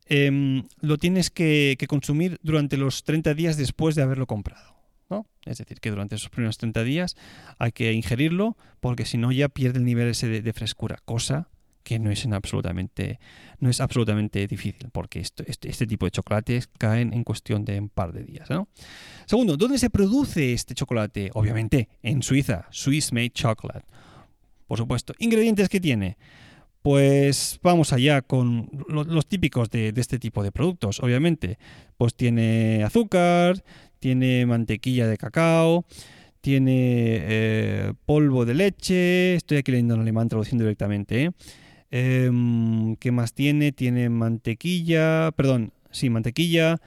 em, 0.07 0.63
lo 0.81 0.97
tienes 0.97 1.29
que, 1.29 1.77
consumir 1.87 2.39
durante 2.41 2.77
los 2.77 3.03
30 3.03 3.33
días 3.33 3.57
después 3.57 3.95
de 3.95 4.01
haberlo 4.01 4.25
comprado. 4.25 4.76
Es 5.45 5.57
decir, 5.59 5.79
que 5.79 5.89
durante 5.89 6.15
esos 6.15 6.29
primeros 6.29 6.57
30 6.57 6.83
días 6.83 7.15
hay 7.57 7.71
que 7.71 7.93
ingerirlo 7.93 8.57
porque 8.79 9.05
si 9.05 9.17
no 9.17 9.31
ya 9.31 9.49
pierde 9.49 9.79
el 9.79 9.85
nivel 9.85 10.09
ese 10.09 10.27
de, 10.27 10.53
frescura, 10.53 10.97
cosa 11.05 11.47
que 11.83 11.99
no 11.99 12.11
es, 12.11 12.25
absolutamente, 12.25 13.17
no 13.59 13.69
es 13.69 13.79
absolutamente 13.79 14.45
difícil, 14.45 14.89
porque 14.91 15.21
este, 15.21 15.49
este, 15.49 15.87
tipo 15.87 16.05
de 16.05 16.11
chocolates 16.11 16.67
caen 16.67 17.13
en 17.13 17.23
cuestión 17.23 17.63
de 17.63 17.79
un 17.79 17.87
par 17.87 18.11
de 18.11 18.23
días. 18.23 18.49
Segundo, 19.25 19.55
¿dónde 19.55 19.77
se 19.77 19.89
produce 19.89 20.51
este 20.51 20.75
chocolate? 20.75 21.29
Obviamente, 21.33 21.87
en 22.03 22.21
Suiza, 22.23 22.67
Swiss 22.71 23.13
Made 23.13 23.29
Chocolate. 23.29 23.85
Por 24.67 24.77
supuesto. 24.77 25.13
¿Ingredientes 25.17 25.69
que 25.69 25.79
tiene? 25.79 26.17
Pues 26.81 27.59
vamos 27.63 27.91
allá 27.91 28.21
con 28.21 28.69
los, 28.87 29.25
típicos 29.25 29.69
de, 29.69 29.93
este 29.95 30.19
tipo 30.19 30.43
de 30.43 30.51
productos, 30.51 31.01
obviamente. 31.01 31.57
Pues 31.97 32.15
tiene 32.15 32.83
azúcar, 32.83 33.63
tiene 33.99 34.45
mantequilla 34.45 35.07
de 35.07 35.17
cacao, 35.17 35.85
tiene 36.41 37.17
eh, 37.21 37.93
polvo 38.05 38.45
de 38.45 38.53
leche, 38.53 39.35
estoy 39.35 39.57
aquí 39.57 39.71
leyendo 39.71 39.95
en 39.95 40.01
alemán 40.01 40.29
traduciendo 40.29 40.63
directamente, 40.63 41.23
¿eh? 41.23 41.31
Em, 41.89 42.95
¿Qué 42.97 43.11
más 43.11 43.33
tiene? 43.33 43.71
Tiene 43.71 44.09
mantequilla, 44.09 45.31
perdón, 45.35 45.71
sí, 45.91 46.09
mantequilla, 46.09 46.77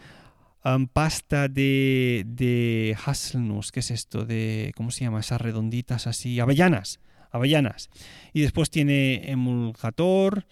pasta 0.93 1.49
de, 1.49 2.25
de 2.27 2.97
hazelnuts, 3.05 3.73
¿qué 3.73 3.81
es 3.81 3.91
esto? 3.91 4.25
De, 4.27 4.73
¿Cómo 4.77 4.91
se 4.91 5.05
llama? 5.05 5.21
Esas 5.21 5.41
redonditas 5.41 6.07
así, 6.07 6.39
avellanas, 6.39 7.01
avellanas. 7.31 7.89
Y 8.33 8.43
después 8.43 8.71
tiene 8.71 9.31
emulgator, 9.31 10.47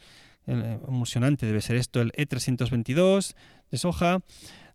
emulsionante 0.46 1.46
debe 1.46 1.60
ser 1.60 1.76
esto, 1.76 2.00
el 2.00 2.12
E322 2.12 3.34
de 3.70 3.78
soja. 3.78 4.20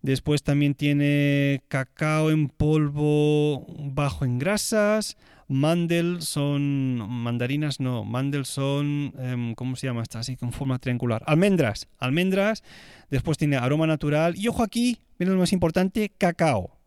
Después 0.04 0.44
también 0.44 0.76
tiene 0.76 1.64
cacao 1.70 2.30
en 2.30 2.50
polvo 2.50 3.66
bajo 3.80 4.26
en 4.26 4.38
grasas, 4.38 5.18
Mandel 5.48 6.22
son 6.22 6.98
mandarinas, 7.10 7.80
no, 7.80 8.04
mandel 8.04 8.46
son, 8.46 9.14
em, 9.18 9.56
¿cómo 9.56 9.76
se 9.76 9.88
llama? 9.88 10.02
Está 10.02 10.20
así 10.20 10.36
con 10.36 10.52
forma 10.52 10.80
triangular. 10.80 11.24
Almendras, 11.26 11.88
almendras. 12.00 12.64
Después 13.10 13.38
tiene 13.38 13.58
aroma 13.58 13.88
natural. 13.88 14.36
Y 14.38 14.48
ojo 14.48 14.64
aquí, 14.64 15.00
miren 15.20 15.36
lo 15.36 15.42
más 15.42 15.54
importante, 15.54 16.12
cacao. 16.18 16.78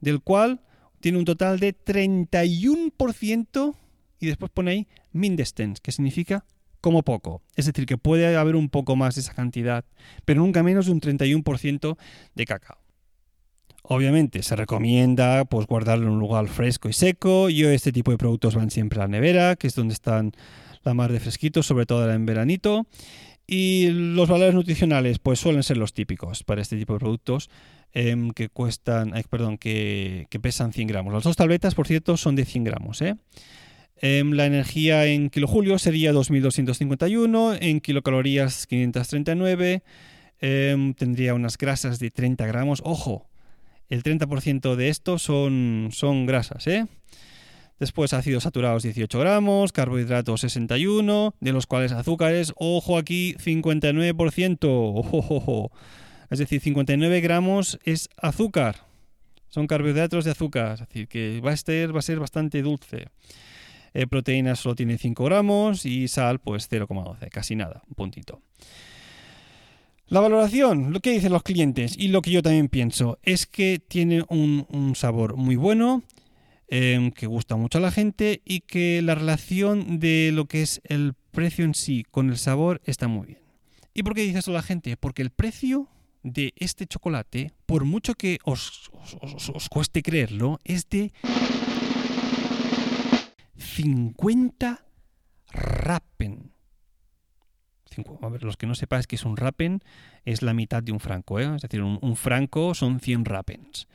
Del 0.00 0.20
cual 0.20 0.60
tiene 1.00 1.18
un 1.18 1.24
total 1.24 1.60
de 1.60 1.74
31% 1.74 3.76
y 4.20 4.26
después 4.26 4.50
pone 4.52 4.70
ahí 4.70 4.86
mindestens, 5.12 5.80
que 5.80 5.92
significa 5.92 6.44
como 6.80 7.02
poco. 7.02 7.42
Es 7.56 7.66
decir, 7.66 7.86
que 7.86 7.98
puede 7.98 8.36
haber 8.36 8.56
un 8.56 8.68
poco 8.68 8.96
más 8.96 9.14
de 9.14 9.22
esa 9.22 9.34
cantidad, 9.34 9.84
pero 10.24 10.40
nunca 10.40 10.62
menos 10.62 10.86
de 10.86 10.92
un 10.92 11.00
31% 11.00 11.96
de 12.34 12.44
cacao. 12.44 12.78
Obviamente 13.82 14.42
se 14.42 14.54
recomienda 14.54 15.46
pues, 15.46 15.66
guardarlo 15.66 16.08
en 16.08 16.12
un 16.12 16.20
lugar 16.20 16.46
fresco 16.48 16.90
y 16.90 16.92
seco. 16.92 17.48
Yo 17.48 17.70
este 17.70 17.90
tipo 17.90 18.10
de 18.10 18.18
productos 18.18 18.54
van 18.54 18.70
siempre 18.70 18.98
a 18.98 19.04
la 19.04 19.08
nevera, 19.08 19.56
que 19.56 19.66
es 19.66 19.74
donde 19.74 19.94
están 19.94 20.32
la 20.82 20.92
más 20.92 21.10
de 21.10 21.20
fresquitos, 21.20 21.66
sobre 21.66 21.86
todo 21.86 22.10
en 22.12 22.26
veranito. 22.26 22.86
Y 23.46 23.88
los 23.88 24.28
valores 24.28 24.54
nutricionales 24.54 25.18
pues 25.18 25.40
suelen 25.40 25.62
ser 25.62 25.78
los 25.78 25.94
típicos 25.94 26.44
para 26.44 26.60
este 26.60 26.76
tipo 26.76 26.92
de 26.92 26.98
productos 26.98 27.48
em, 27.94 28.30
que 28.30 28.50
cuestan, 28.50 29.14
perdón, 29.30 29.56
que, 29.56 30.26
pesan 30.42 30.74
100 30.74 30.86
gramos. 30.86 31.14
Las 31.14 31.22
dos 31.22 31.36
tabletas, 31.36 31.74
por 31.74 31.86
cierto, 31.86 32.18
son 32.18 32.36
de 32.36 32.44
100 32.44 32.64
gramos. 32.64 33.00
¿eh? 33.00 33.16
Em, 34.00 34.32
la 34.32 34.46
energía 34.46 35.06
en 35.06 35.28
kilojulio 35.28 35.78
sería 35.78 36.12
2251, 36.12 37.54
en 37.54 37.80
kilocalorías 37.80 38.66
539, 38.66 39.82
em, 40.40 40.94
tendría 40.94 41.34
unas 41.34 41.58
grasas 41.58 41.98
de 41.98 42.10
30 42.10 42.46
gramos. 42.46 42.80
Ojo, 42.84 43.28
el 43.88 44.02
30% 44.02 44.76
de 44.76 44.88
esto 44.88 45.18
son, 45.18 45.88
son 45.90 46.26
grasas, 46.26 46.66
¿eh? 46.68 46.86
Después 47.80 48.12
ácidos 48.12 48.42
saturados 48.42 48.82
18 48.82 49.18
gramos, 49.20 49.72
carbohidratos 49.72 50.40
61, 50.40 51.34
de 51.40 51.52
los 51.52 51.66
cuales 51.66 51.92
azúcares, 51.92 52.52
ojo 52.56 52.98
aquí, 52.98 53.36
59%. 53.38 54.58
Ojo, 54.62 55.70
Es 56.30 56.40
decir, 56.40 56.60
59 56.60 57.20
gramos 57.20 57.78
es 57.84 58.10
azúcar. 58.20 58.88
Son 59.48 59.66
carbohidratos 59.66 60.24
de 60.24 60.32
azúcar, 60.32 60.74
es 60.74 60.80
decir, 60.80 61.08
que 61.08 61.40
va 61.40 61.52
a 61.52 61.56
ser, 61.56 61.94
va 61.94 62.00
a 62.00 62.02
ser 62.02 62.18
bastante 62.18 62.62
dulce. 62.62 63.06
Eh, 63.98 64.06
proteínas 64.06 64.60
solo 64.60 64.76
tiene 64.76 64.96
5 64.96 65.24
gramos 65.24 65.84
y 65.84 66.06
sal 66.06 66.38
pues 66.38 66.70
0,12, 66.70 67.30
casi 67.30 67.56
nada, 67.56 67.82
un 67.88 67.94
puntito. 67.96 68.40
La 70.06 70.20
valoración, 70.20 70.92
lo 70.92 71.00
que 71.00 71.10
dicen 71.10 71.32
los 71.32 71.42
clientes 71.42 71.96
y 71.98 72.06
lo 72.06 72.22
que 72.22 72.30
yo 72.30 72.40
también 72.40 72.68
pienso, 72.68 73.18
es 73.24 73.46
que 73.46 73.80
tiene 73.80 74.22
un, 74.28 74.92
sabor 74.94 75.34
muy 75.34 75.56
bueno, 75.56 76.04
em, 76.68 77.10
que 77.10 77.26
gusta 77.26 77.56
mucho 77.56 77.78
a 77.78 77.80
la 77.80 77.90
gente 77.90 78.40
y 78.44 78.60
que 78.60 79.02
la 79.02 79.16
relación 79.16 79.98
de 79.98 80.30
lo 80.32 80.44
que 80.44 80.62
es 80.62 80.80
el 80.84 81.14
precio 81.32 81.64
en 81.64 81.74
sí 81.74 82.04
con 82.08 82.30
el 82.30 82.38
sabor 82.38 82.80
está 82.84 83.08
muy 83.08 83.26
bien. 83.26 83.40
¿Y 83.94 84.04
por 84.04 84.14
qué 84.14 84.22
dice 84.22 84.38
eso 84.38 84.52
la 84.52 84.62
gente? 84.62 84.96
Porque 84.96 85.22
el 85.22 85.30
precio 85.30 85.88
de 86.22 86.52
este 86.54 86.86
chocolate, 86.86 87.50
por 87.66 87.84
mucho 87.84 88.14
que 88.14 88.38
os, 88.44 88.92
os 89.52 89.68
cueste 89.68 90.02
creerlo, 90.04 90.60
es 90.62 90.88
de 90.88 91.10
50 93.78 94.84
rappen 95.52 96.50
a 98.22 98.28
ver, 98.28 98.42
los 98.42 98.56
que 98.56 98.66
no 98.66 98.74
sepáis 98.74 99.06
que 99.06 99.16
es 99.16 99.24
un 99.24 99.36
rapen, 99.36 99.80
es 100.24 100.42
la 100.42 100.52
mitad 100.52 100.82
de 100.82 100.92
un 100.92 101.00
franco, 101.00 101.38
¿eh? 101.38 101.48
es 101.54 101.62
decir, 101.62 101.82
un, 101.82 102.16
franco 102.16 102.74
son 102.74 103.00
100 103.00 103.24
rapens. 103.24 103.88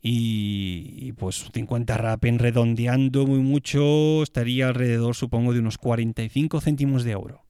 Y, 0.00 1.12
pues 1.12 1.50
50 1.52 1.96
rapen 1.96 2.38
redondeando 2.38 3.26
muy 3.26 3.40
mucho 3.40 4.22
estaría 4.22 4.68
alrededor, 4.68 5.14
supongo, 5.14 5.52
de 5.52 5.60
unos 5.60 5.76
45 5.76 6.60
céntimos 6.60 7.04
de 7.04 7.12
euro. 7.12 7.44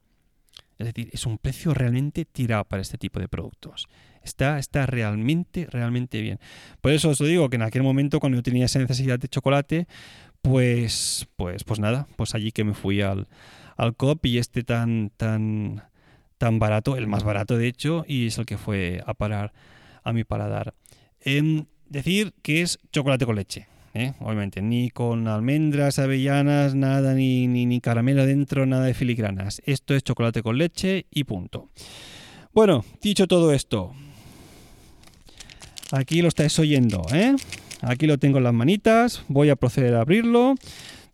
Es 0.79 0.87
decir, 0.87 1.11
es 1.13 1.27
un 1.27 1.39
precio 1.39 1.75
realmente 1.75 2.25
tirado 2.25 2.65
para 2.65 2.83
este 2.83 2.99
tipo 2.99 3.19
de 3.19 3.29
productos. 3.29 3.87
Está, 4.23 4.59
está 4.59 4.87
realmente, 4.87 5.67
realmente 5.71 6.21
bien. 6.21 6.39
Por 6.81 6.93
eso 6.93 7.11
os 7.11 7.19
digo 7.19 7.49
que 7.51 7.57
en 7.57 7.63
aquel 7.63 7.83
momento, 7.83 8.21
cuando 8.21 8.37
yo 8.37 8.43
tenía 8.43 8.67
esa 8.67 8.79
necesidad 8.79 9.19
de 9.19 9.29
chocolate, 9.29 9.89
pues, 10.43 11.29
pues, 11.37 11.65
pues 11.65 11.81
nada, 11.81 12.09
pues 12.17 12.35
allí 12.35 12.53
que 12.53 12.65
me 12.65 12.75
fui 12.75 13.03
al, 13.03 13.29
al 13.77 13.95
COP 13.95 14.27
y 14.27 14.39
este 14.39 14.65
tan, 14.65 15.11
tan, 15.17 15.85
tan 16.39 16.59
barato, 16.59 16.97
el 16.97 17.07
más 17.07 17.25
barato 17.25 17.57
de 17.57 17.69
hecho, 17.69 18.05
y 18.07 18.27
es 18.27 18.39
el 18.39 18.47
que 18.47 18.59
fue 18.59 19.03
a 19.07 19.15
parar 19.15 19.53
a 20.05 20.13
mi 20.13 20.25
paladar. 20.25 20.75
En 21.21 21.69
decir 21.89 22.35
que 22.43 22.63
es 22.63 22.79
chocolate 22.93 23.27
con 23.27 23.37
leche. 23.37 23.67
¿eh? 23.95 24.15
Obviamente, 24.21 24.63
ni 24.63 24.91
con 24.91 25.29
almendras, 25.29 25.99
avellanas, 25.99 26.75
nada, 26.75 27.15
ni, 27.15 27.47
ni, 27.47 27.67
ni, 27.67 27.81
caramelo 27.81 28.27
dentro, 28.27 28.67
nada 28.67 28.85
de 28.85 28.95
filigranas. 28.95 29.61
Esto 29.67 29.95
es 29.95 30.03
chocolate 30.05 30.43
con 30.43 30.59
leche 30.59 31.07
y 31.11 31.25
punto. 31.25 31.69
Bueno, 32.53 32.85
dicho 33.01 33.27
todo 33.27 33.53
esto, 33.53 33.93
aquí 35.93 36.23
lo 36.23 36.29
estáis 36.29 36.59
oyendo, 36.59 37.05
¿eh? 37.13 37.35
Aquí 37.83 38.07
lo 38.07 38.19
tengo 38.19 38.39
en 38.39 38.45
las 38.45 38.55
manitas, 38.55 39.23
voy 39.29 39.51
a 39.51 39.57
proceder 39.57 39.95
a 39.95 40.01
abrirlo. 40.01 40.55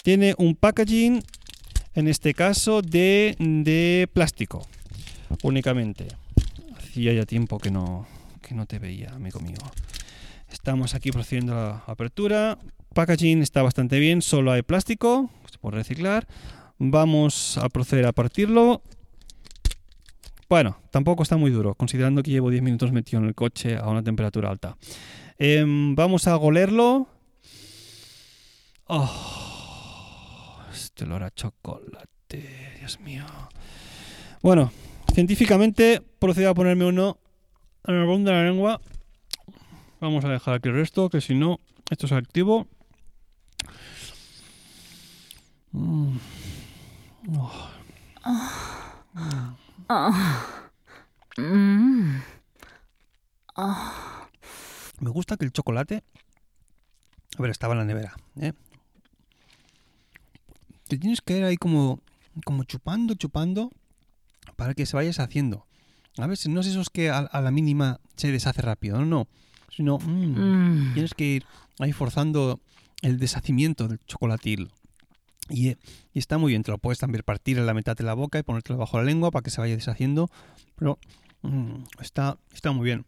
Tiene 0.03 0.35
un 0.39 0.55
packaging 0.55 1.23
en 1.95 2.09
este 2.09 2.35
caso 2.35 2.83
de, 2.83 4.09
plástico 4.13 4.67
únicamente. 5.43 6.09
Hacía 6.77 7.13
ya 7.13 7.25
tiempo 7.25 7.59
que 7.59 7.71
no, 7.71 8.07
que 8.43 8.55
no 8.55 8.67
te 8.67 8.79
veía, 8.79 9.11
amigo 9.11 9.41
mío. 9.41 9.59
Estamos 10.51 10.95
aquí 10.95 11.11
procediendo 11.11 11.53
a 11.53 11.57
la 11.57 11.83
apertura. 11.87 12.59
Packaging 12.95 13.43
está 13.43 13.63
bastante 13.63 13.99
bien, 13.99 14.23
solo 14.23 14.53
hay 14.53 14.63
plástico, 14.63 15.31
se 15.51 15.59
puede 15.59 15.77
reciclar. 15.77 16.27
Vamos 16.79 17.59
a 17.59 17.69
proceder 17.69 18.07
a 18.07 18.13
partirlo. 18.13 18.83
Bueno, 20.49 20.77
tampoco 20.91 21.23
está 21.23 21.37
muy 21.37 21.51
duro, 21.51 21.75
considerando 21.75 22.23
que 22.23 22.31
llevo 22.31 22.51
10 22.51 22.63
minutos 22.63 22.93
metido 22.93 23.21
en 23.21 23.27
el 23.27 23.35
coche 23.35 23.77
a 23.77 23.89
una 23.89 24.03
temperatura 24.03 24.51
alta. 24.51 24.77
Em, 25.39 25.95
vamos 25.95 26.27
a 26.27 26.35
golerlo. 26.37 27.07
Oh 28.87 29.35
este 30.95 31.05
olor 31.05 31.25
a 31.25 31.31
chocolate, 31.31 32.77
Dios 32.79 33.01
mío. 33.01 33.25
Bueno, 34.43 34.71
científicamente 35.13 36.01
procedo 36.21 36.51
a 36.51 36.55
ponerme 36.55 36.85
uno 36.85 37.19
en 37.85 37.95
el 37.97 38.07
borde 38.07 38.25
de 38.25 38.31
la 38.31 38.45
lengua. 38.45 38.81
Vamos 40.01 40.25
a 40.25 40.29
dejar 40.29 40.55
aquí 40.55 40.69
el 40.69 40.77
resto, 40.77 41.11
que 41.11 41.21
si 41.21 41.35
no, 41.35 41.59
esto 41.91 42.07
es 42.07 42.13
activo. 42.13 42.69
Mm. 45.73 46.19
Me 55.01 55.11
gusta 55.11 55.37
que 55.37 55.45
el 55.45 55.53
chocolate... 55.53 56.03
A 57.37 57.43
ver, 57.43 57.51
estaba 57.51 57.75
en 57.75 57.79
la 57.81 57.85
nevera. 57.85 58.15
¿eh? 58.41 58.53
Te 60.87 60.99
tienes 60.99 61.21
que 61.21 61.39
ir 61.39 61.45
ahí 61.45 61.57
como, 61.57 62.01
como 62.45 62.65
chupando, 62.65 63.15
chupando 63.15 63.71
para 64.57 64.75
que 64.75 64.87
se 64.87 64.97
vayas 64.97 65.19
haciendo. 65.19 65.67
A 66.19 66.27
veces 66.27 66.49
no 66.49 66.61
es 66.61 66.69
esos 66.69 66.91
que 66.91 67.11
a, 67.11 67.29
la 67.33 67.51
mínima 67.51 68.01
se 68.17 68.31
deshace 68.31 68.63
rápido, 68.63 68.99
no, 68.99 69.05
no. 69.05 69.29
Sino 69.75 69.99
mm, 69.99 70.91
mm. 70.91 70.95
tienes 70.95 71.15
que 71.15 71.25
ir 71.25 71.47
ahí 71.81 71.93
forzando 71.93 72.61
el 73.03 73.19
deshacimiento 73.19 73.89
del 73.89 73.99
chocolatil. 74.07 74.71
Y, 75.51 75.77
está 76.15 76.39
muy 76.39 76.53
bien, 76.53 76.63
te 76.63 76.71
lo 76.71 76.79
puedes 76.79 76.99
también 76.99 77.23
partir 77.25 77.59
en 77.59 77.67
la 77.67 77.75
mitad 77.75 77.97
de 77.97 78.05
la 78.05 78.15
boca 78.15 78.39
y 78.39 78.43
ponértelo 78.43 78.79
bajo 78.79 78.97
la 78.99 79.05
lengua 79.05 79.31
para 79.31 79.43
que 79.43 79.51
se 79.51 79.61
vaya 79.61 79.75
deshaciendo. 79.75 80.31
Pero 80.77 80.99
mm, 81.43 81.83
está, 82.01 82.39
está 82.53 82.71
muy 82.71 82.85
bien. 82.85 83.05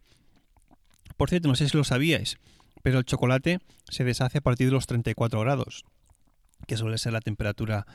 Por 1.17 1.31
cierto, 1.31 1.49
no 1.49 1.55
sé 1.55 1.69
si 1.69 1.77
lo 1.77 1.85
sabíais, 1.85 2.39
pero 2.83 2.99
el 2.99 3.05
chocolate 3.05 3.59
se 3.89 4.05
deshace 4.05 4.39
a 4.39 4.41
partir 4.41 4.69
de 4.69 4.73
los 4.73 4.87
34 4.87 5.41
grados, 5.41 5.85
que 6.67 6.77
suele 6.77 6.99
ser 6.99 7.13
la 7.13 7.21
temperatura 7.21 7.87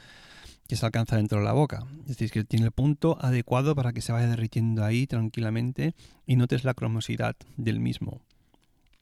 que 0.68 0.76
se 0.76 0.86
alcanza 0.86 1.18
dentro 1.18 1.40
de 1.40 1.46
la 1.46 1.54
boca. 1.54 1.86
Es 2.02 2.18
decir, 2.18 2.32
que 2.32 2.44
tiene 2.44 2.68
el 2.68 2.72
punto 2.72 3.18
adecuado 3.22 3.76
para 3.76 3.94
que 3.94 4.02
se 4.02 4.12
vaya 4.12 4.28
derritiendo 4.28 4.84
ahí 4.84 5.06
tranquilamente 5.08 5.96
y 6.26 6.36
notes 6.38 6.64
la 6.64 6.74
cromosidad 6.74 7.36
del 7.58 7.80
mismo. 7.80 8.22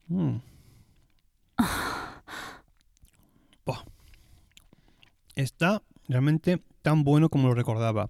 Mm. 0.08 0.38
Está 5.36 5.84
realmente 6.10 6.62
tan 6.82 7.06
bueno 7.06 7.30
como 7.30 7.48
lo 7.48 7.54
recordaba. 7.54 8.10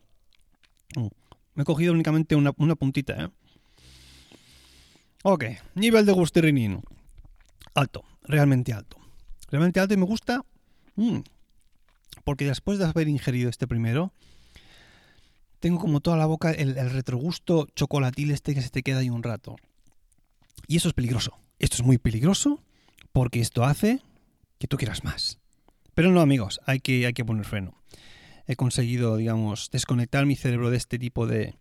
Mm. 0.95 1.07
Me 1.53 1.63
he 1.63 1.65
cogido 1.65 1.93
únicamente 1.93 2.35
una, 2.35 2.53
puntita, 2.53 3.25
¿eh? 3.25 3.29
Ok, 5.23 5.45
nivel 5.75 6.05
de 6.05 6.13
gustirrinino. 6.13 6.81
Alto, 7.73 8.03
realmente 8.23 8.73
alto. 8.73 8.97
Realmente 9.49 9.79
alto 9.79 9.93
y 9.93 9.97
me 9.97 10.05
gusta. 10.05 10.45
Mm, 10.95 11.19
porque 12.23 12.45
después 12.45 12.79
de 12.79 12.85
haber 12.85 13.07
ingerido 13.09 13.49
este 13.49 13.67
primero, 13.67 14.13
tengo 15.59 15.79
como 15.79 15.99
toda 15.99 16.15
la 16.15 16.25
boca 16.25 16.51
el, 16.51 16.77
el, 16.77 16.89
retrogusto 16.89 17.67
chocolatil 17.75 18.31
este 18.31 18.55
que 18.55 18.61
se 18.61 18.69
te 18.69 18.81
queda 18.81 18.99
ahí 18.99 19.09
un 19.09 19.23
rato. 19.23 19.57
Y 20.67 20.77
eso 20.77 20.87
es 20.87 20.93
peligroso. 20.93 21.37
Esto 21.57 21.75
es 21.77 21.83
muy 21.83 21.97
peligroso 21.97 22.63
porque 23.11 23.41
esto 23.41 23.65
hace 23.65 24.01
que 24.57 24.67
tú 24.67 24.77
quieras 24.77 25.03
más. 25.03 25.39
Pero 25.95 26.11
no, 26.11 26.21
amigos, 26.21 26.61
hay 26.65 26.79
que, 26.79 27.05
hay 27.05 27.13
que 27.13 27.25
poner 27.25 27.45
freno. 27.45 27.75
He 28.47 28.55
conseguido, 28.55 29.17
digamos, 29.17 29.69
desconectar 29.69 30.25
mi 30.25 30.37
cerebro 30.37 30.69
de 30.69 30.77
este 30.77 30.97
tipo 30.97 31.27
de, 31.27 31.55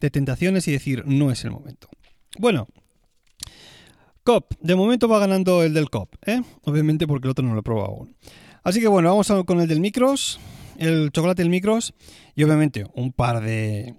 de 0.00 0.10
tentaciones 0.10 0.66
y 0.66 0.72
decir, 0.72 1.04
no 1.06 1.30
es 1.30 1.44
el 1.44 1.52
momento. 1.52 1.88
Bueno, 2.38 2.68
COP. 4.24 4.54
De 4.60 4.76
momento 4.76 5.08
va 5.08 5.18
ganando 5.18 5.62
el 5.62 5.74
del 5.74 5.90
COP, 5.90 6.14
¿eh? 6.26 6.42
Obviamente 6.62 7.06
porque 7.06 7.26
el 7.26 7.30
otro 7.30 7.44
no 7.44 7.54
lo 7.54 7.60
he 7.60 7.62
probado 7.62 7.88
aún. 7.88 8.16
Así 8.62 8.80
que 8.80 8.88
bueno, 8.88 9.08
vamos 9.08 9.32
con 9.46 9.60
el 9.60 9.68
del 9.68 9.80
Micros, 9.80 10.38
el 10.78 11.10
chocolate 11.12 11.42
del 11.42 11.50
Micros 11.50 11.94
y 12.34 12.44
obviamente 12.44 12.84
un 12.94 13.12
par 13.12 13.42
de, 13.42 13.94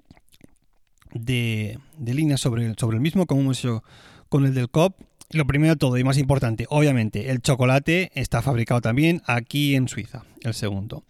de, 1.14 1.80
líneas 2.00 2.40
sobre, 2.40 2.74
sobre 2.76 2.98
el 2.98 3.02
mismo, 3.02 3.26
como 3.26 3.42
hemos 3.42 3.60
hecho 3.60 3.84
con 4.30 4.46
el 4.46 4.54
del 4.54 4.70
COP. 4.70 4.96
Lo 5.32 5.46
primero 5.46 5.74
de 5.74 5.78
todo 5.78 5.98
y 5.98 6.04
más 6.04 6.18
importante, 6.18 6.66
obviamente, 6.70 7.30
el 7.30 7.42
chocolate 7.42 8.12
está 8.16 8.42
fabricado 8.42 8.82
también 8.82 9.22
aquí 9.26 9.76
en 9.76 9.88
Suiza, 9.88 10.26
el 10.42 10.54
segundo. 10.54 11.06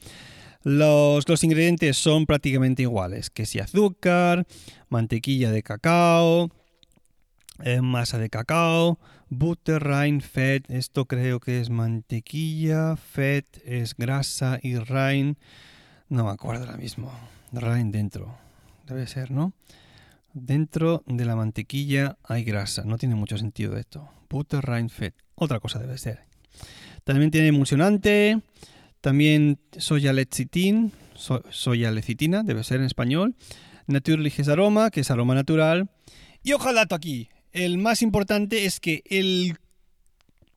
Los, 0.63 1.43
ingredientes 1.43 1.97
son 1.97 2.27
prácticamente 2.27 2.83
iguales, 2.83 3.31
que 3.31 3.47
si 3.47 3.59
azúcar, 3.59 4.45
mantequilla 4.89 5.51
de 5.51 5.63
cacao, 5.63 6.51
masa 7.81 8.17
de 8.17 8.29
cacao, 8.29 8.99
butter, 9.29 9.83
rain, 9.83 10.21
fat, 10.21 10.69
esto 10.69 11.05
creo 11.05 11.39
que 11.39 11.59
es 11.59 11.69
mantequilla, 11.69 12.95
fat 12.95 13.45
es 13.65 13.95
grasa 13.95 14.59
y 14.61 14.77
rain, 14.77 15.37
no 16.09 16.25
me 16.25 16.31
acuerdo 16.31 16.65
ahora 16.65 16.77
mismo, 16.77 17.11
rain 17.51 17.91
dentro, 17.91 18.37
debe 18.87 19.07
ser, 19.07 19.31
¿no? 19.31 19.53
Dentro 20.33 21.03
de 21.07 21.25
la 21.25 21.35
mantequilla 21.35 22.17
hay 22.23 22.43
grasa. 22.43 22.83
No 22.85 22.97
tiene 22.97 23.15
mucho 23.15 23.37
sentido 23.37 23.75
esto. 23.77 24.09
Butter, 24.29 24.63
rind, 24.63 24.89
fat. 24.89 25.13
Otra 25.35 25.59
cosa 25.59 25.79
debe 25.79 25.97
ser. 25.97 26.21
También 27.03 27.31
tiene 27.31 27.47
emulsionante. 27.47 28.39
También 29.01 29.59
soya 29.77 30.13
lecitin. 30.13 30.93
soya 31.49 31.91
lecitina, 31.91 32.43
debe 32.43 32.63
ser 32.63 32.79
en 32.79 32.85
español. 32.85 33.35
Naturliches 33.87 34.47
aroma, 34.47 34.89
que 34.89 35.01
es 35.01 35.11
aroma 35.11 35.35
natural. 35.35 35.89
Y 36.43 36.53
ojalá 36.53 36.87
aquí. 36.89 37.29
El 37.51 37.77
más 37.77 38.01
importante 38.01 38.65
es 38.65 38.79
que 38.79 39.03
el 39.05 39.57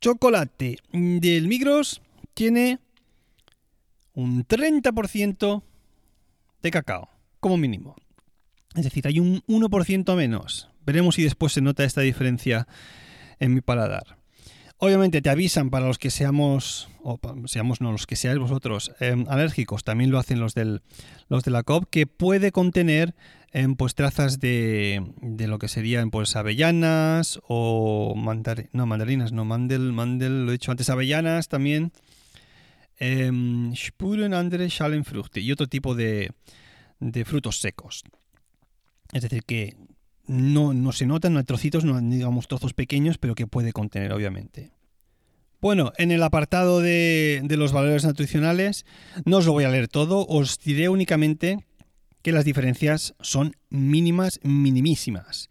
chocolate 0.00 0.78
del 0.92 1.48
Migros 1.48 2.00
tiene 2.34 2.78
un 4.12 4.46
30% 4.46 5.62
de 6.62 6.70
cacao, 6.70 7.08
como 7.40 7.56
mínimo. 7.56 7.96
Es 8.74 8.84
decir, 8.84 9.06
hay 9.06 9.18
un 9.18 9.42
1% 9.46 10.16
menos. 10.16 10.68
Veremos 10.84 11.16
si 11.16 11.22
después 11.22 11.52
se 11.52 11.60
nota 11.60 11.84
esta 11.84 12.00
diferencia 12.00 12.66
en 13.38 13.54
mi 13.54 13.60
paladar. 13.60 14.18
Obviamente 14.84 15.22
te 15.22 15.30
avisan 15.30 15.70
para 15.70 15.86
los 15.86 15.96
que 15.96 16.10
seamos, 16.10 16.90
o 17.02 17.18
seamos 17.46 17.80
no, 17.80 17.90
los 17.90 18.06
que 18.06 18.16
seáis 18.16 18.38
vosotros 18.38 18.92
em, 19.00 19.24
alérgicos, 19.30 19.82
también 19.82 20.10
lo 20.10 20.18
hacen 20.18 20.40
los, 20.40 20.52
del, 20.52 20.82
los 21.30 21.42
de 21.42 21.50
la 21.50 21.62
COP, 21.62 21.88
que 21.88 22.06
puede 22.06 22.52
contener 22.52 23.14
em, 23.52 23.76
pues 23.76 23.94
trazas 23.94 24.40
de, 24.40 25.02
de, 25.22 25.46
lo 25.46 25.58
que 25.58 25.68
serían 25.68 26.10
pues 26.10 26.36
avellanas 26.36 27.40
o 27.48 28.12
no, 28.14 28.86
mandarinas, 28.86 29.32
no, 29.32 29.46
mandel, 29.46 29.94
mandel, 29.94 30.44
lo 30.44 30.50
he 30.50 30.52
dicho 30.52 30.70
antes, 30.70 30.90
avellanas 30.90 31.48
también, 31.48 31.90
eh, 32.98 33.32
Spuren 33.74 34.34
andere 34.34 34.68
Schalenfrüchte 34.68 35.40
y 35.40 35.50
otro 35.50 35.66
tipo 35.66 35.94
de, 35.94 36.30
de 37.00 37.24
frutos 37.24 37.58
secos. 37.58 38.04
Es 39.14 39.22
decir, 39.22 39.44
que 39.44 39.78
no, 40.26 40.74
no 40.74 40.92
se 40.92 41.06
notan, 41.06 41.32
no 41.32 41.38
hay 41.38 41.46
trocitos, 41.46 41.86
no 41.86 41.98
digamos 42.02 42.48
trozos 42.48 42.74
pequeños, 42.74 43.16
pero 43.16 43.34
que 43.34 43.46
puede 43.46 43.72
contener, 43.72 44.12
obviamente. 44.12 44.73
Bueno, 45.64 45.94
en 45.96 46.10
el 46.10 46.22
apartado 46.22 46.82
de, 46.82 47.42
los 47.48 47.72
valores 47.72 48.04
nutricionales, 48.04 48.84
no 49.24 49.38
os 49.38 49.46
lo 49.46 49.52
voy 49.52 49.64
a 49.64 49.70
leer 49.70 49.88
todo, 49.88 50.26
os 50.26 50.58
diré 50.58 50.90
únicamente 50.90 51.64
que 52.20 52.32
las 52.32 52.44
diferencias 52.44 53.14
son 53.22 53.56
mínimas, 53.70 54.40
minimísimas. 54.42 55.48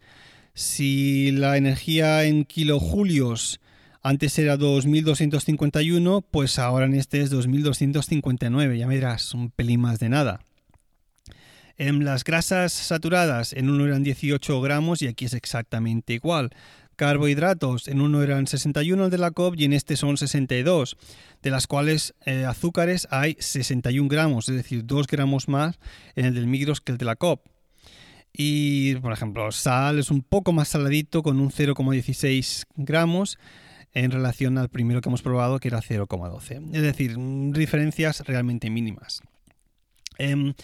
Si 0.54 1.32
la 1.32 1.56
energía 1.56 2.22
en 2.22 2.44
kilojulios 2.44 3.60
antes 4.02 4.38
era 4.38 4.56
2251, 4.56 6.20
pues 6.30 6.60
ahora 6.60 6.86
en 6.86 6.94
este 6.94 7.20
es 7.20 7.30
2259, 7.30 8.78
ya 8.78 8.86
me 8.86 8.94
dirás, 8.94 9.34
un 9.34 9.50
pelín 9.50 9.80
más 9.80 9.98
de 9.98 10.10
nada. 10.10 10.44
En 11.76 12.04
las 12.04 12.22
grasas 12.22 12.72
saturadas 12.72 13.52
en 13.52 13.68
uno 13.68 13.84
eran 13.84 14.04
18 14.04 14.60
gramos 14.60 15.02
y 15.02 15.08
aquí 15.08 15.24
es 15.24 15.34
exactamente 15.34 16.12
igual. 16.12 16.50
Carbohidratos 16.96 17.88
en 17.88 18.00
uno 18.00 18.22
eran 18.22 18.46
61 18.46 19.10
de 19.10 19.18
la 19.18 19.30
COP 19.30 19.56
y 19.58 19.64
en 19.64 19.72
este 19.72 19.96
son 19.96 20.16
62, 20.16 20.96
de 21.42 21.50
las 21.50 21.66
cuales 21.66 22.14
eh, 22.24 22.44
azúcares 22.44 23.06
hay 23.10 23.36
61 23.38 24.08
gramos, 24.08 24.48
es 24.48 24.56
decir, 24.56 24.84
2 24.84 25.06
gramos 25.06 25.48
más 25.48 25.78
en 26.14 26.26
el 26.26 26.34
del 26.34 26.46
Migros 26.46 26.80
que 26.80 26.92
el 26.92 26.98
de 26.98 27.04
la 27.04 27.16
COP. 27.16 27.46
Y, 28.36 28.96
por 28.96 29.12
ejemplo, 29.12 29.52
sal 29.52 29.98
es 29.98 30.10
un 30.10 30.22
poco 30.22 30.52
más 30.52 30.68
saladito 30.68 31.22
con 31.22 31.38
un 31.38 31.50
0,16 31.50 32.64
gramos 32.74 33.38
en 33.92 34.10
relación 34.10 34.58
al 34.58 34.68
primero 34.68 35.00
que 35.00 35.08
hemos 35.08 35.22
probado 35.22 35.60
que 35.60 35.68
era 35.68 35.80
0,12. 35.80 36.74
Es 36.74 36.82
decir, 36.82 37.16
diferencias 37.52 38.20
realmente 38.26 38.68
mínimas. 38.70 39.22
Em, 40.18 40.54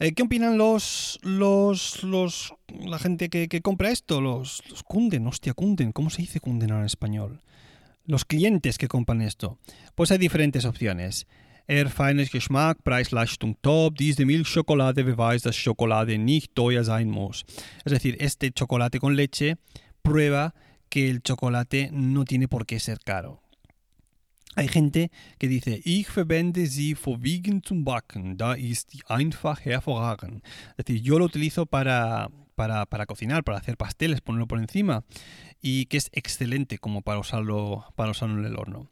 eh, 0.00 0.12
¿Qué 0.12 0.22
opinan 0.22 0.58
los, 0.58 1.18
los, 1.22 2.02
los, 2.02 2.54
la 2.68 2.98
gente 2.98 3.28
que, 3.28 3.60
compra 3.62 3.90
esto? 3.90 4.20
Los, 4.20 4.62
los 4.70 4.82
kunden, 4.82 5.26
hostia, 5.26 5.54
kunden, 5.54 5.92
¿cómo 5.92 6.10
se 6.10 6.22
dice 6.22 6.40
ahora 6.44 6.78
en 6.80 6.84
español? 6.84 7.40
Los 8.04 8.24
clientes 8.24 8.78
que 8.78 8.88
compran 8.88 9.20
esto. 9.22 9.58
Pues 9.94 10.10
hay 10.10 10.18
diferentes 10.18 10.64
opciones. 10.64 11.26
Er 11.66 11.90
feines 11.90 12.30
Geschmack, 12.30 12.78
Preis-Leistung 12.82 13.56
top, 13.60 13.98
diese 13.98 14.24
Milchschokolade 14.24 15.04
beweist, 15.04 15.44
dass 15.44 15.54
Schokolade 15.54 16.16
nicht 16.16 16.54
teuer 16.54 16.82
sein 16.82 17.10
muss. 17.10 17.44
Es 17.84 17.92
decir, 17.92 18.16
este 18.20 18.52
chocolate 18.52 18.98
con 18.98 19.16
leche 19.16 19.56
prueba 20.00 20.54
que 20.88 21.10
el 21.10 21.22
chocolate 21.22 21.90
no 21.92 22.24
tiene 22.24 22.48
por 22.48 22.64
qué 22.64 22.80
ser 22.80 23.00
caro. 23.00 23.42
Hay 24.58 24.66
gente 24.66 25.12
que 25.38 25.46
dice, 25.46 25.80
ich 25.84 26.08
verwende 26.08 26.66
sie 26.66 26.96
vorwiegend 26.96 27.64
zum 27.64 27.84
Backen, 27.84 28.36
da 28.36 28.54
ist 28.54 28.90
einfach 29.08 29.64
hervorragend. 29.64 30.42
Es 30.76 30.84
decir, 30.84 31.00
yo 31.00 31.20
lo 31.20 31.26
utilizo 31.26 31.64
para, 31.64 32.28
para, 32.56 32.84
para, 32.86 33.06
cocinar, 33.06 33.44
para 33.44 33.58
hacer 33.58 33.76
pasteles, 33.76 34.20
ponerlo 34.20 34.48
por 34.48 34.58
encima, 34.58 35.04
y 35.62 35.86
que 35.86 35.98
es 35.98 36.10
excelente 36.12 36.78
como 36.78 37.02
para 37.02 37.20
usarlo, 37.20 37.84
para 37.94 38.10
usarlo 38.10 38.40
en 38.40 38.46
el 38.46 38.56
horno. 38.56 38.90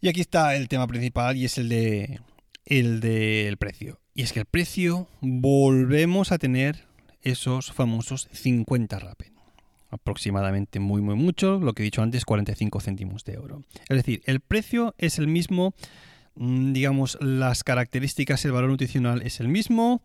Y 0.00 0.08
aquí 0.08 0.20
está 0.20 0.56
el 0.56 0.66
tema 0.66 0.88
principal 0.88 1.36
y 1.36 1.44
es 1.44 1.56
el 1.56 1.68
de 1.68 2.18
el 2.64 2.98
del 2.98 3.58
precio. 3.58 4.00
Y 4.12 4.22
es 4.22 4.32
que 4.32 4.40
el 4.40 4.46
precio 4.46 5.06
volvemos 5.20 6.32
a 6.32 6.38
tener 6.38 6.88
esos 7.20 7.70
famosos 7.70 8.28
50 8.32 8.98
rapen. 8.98 9.31
Aproximadamente 9.92 10.80
muy 10.80 11.02
muy 11.02 11.14
mucho, 11.14 11.60
lo 11.60 11.74
que 11.74 11.82
he 11.82 11.84
dicho 11.84 12.02
antes, 12.02 12.24
45 12.24 12.80
céntimos 12.80 13.24
de 13.24 13.34
euro. 13.34 13.62
Es 13.88 13.96
decir, 13.96 14.22
el 14.24 14.40
precio 14.40 14.94
es 14.98 15.18
el 15.18 15.28
mismo, 15.28 15.74
mm, 16.34 16.72
digamos, 16.72 17.18
las 17.20 17.62
características, 17.62 18.44
el 18.44 18.52
valor 18.52 18.70
nutricional 18.70 19.22
es 19.22 19.38
el 19.38 19.48
mismo, 19.48 20.02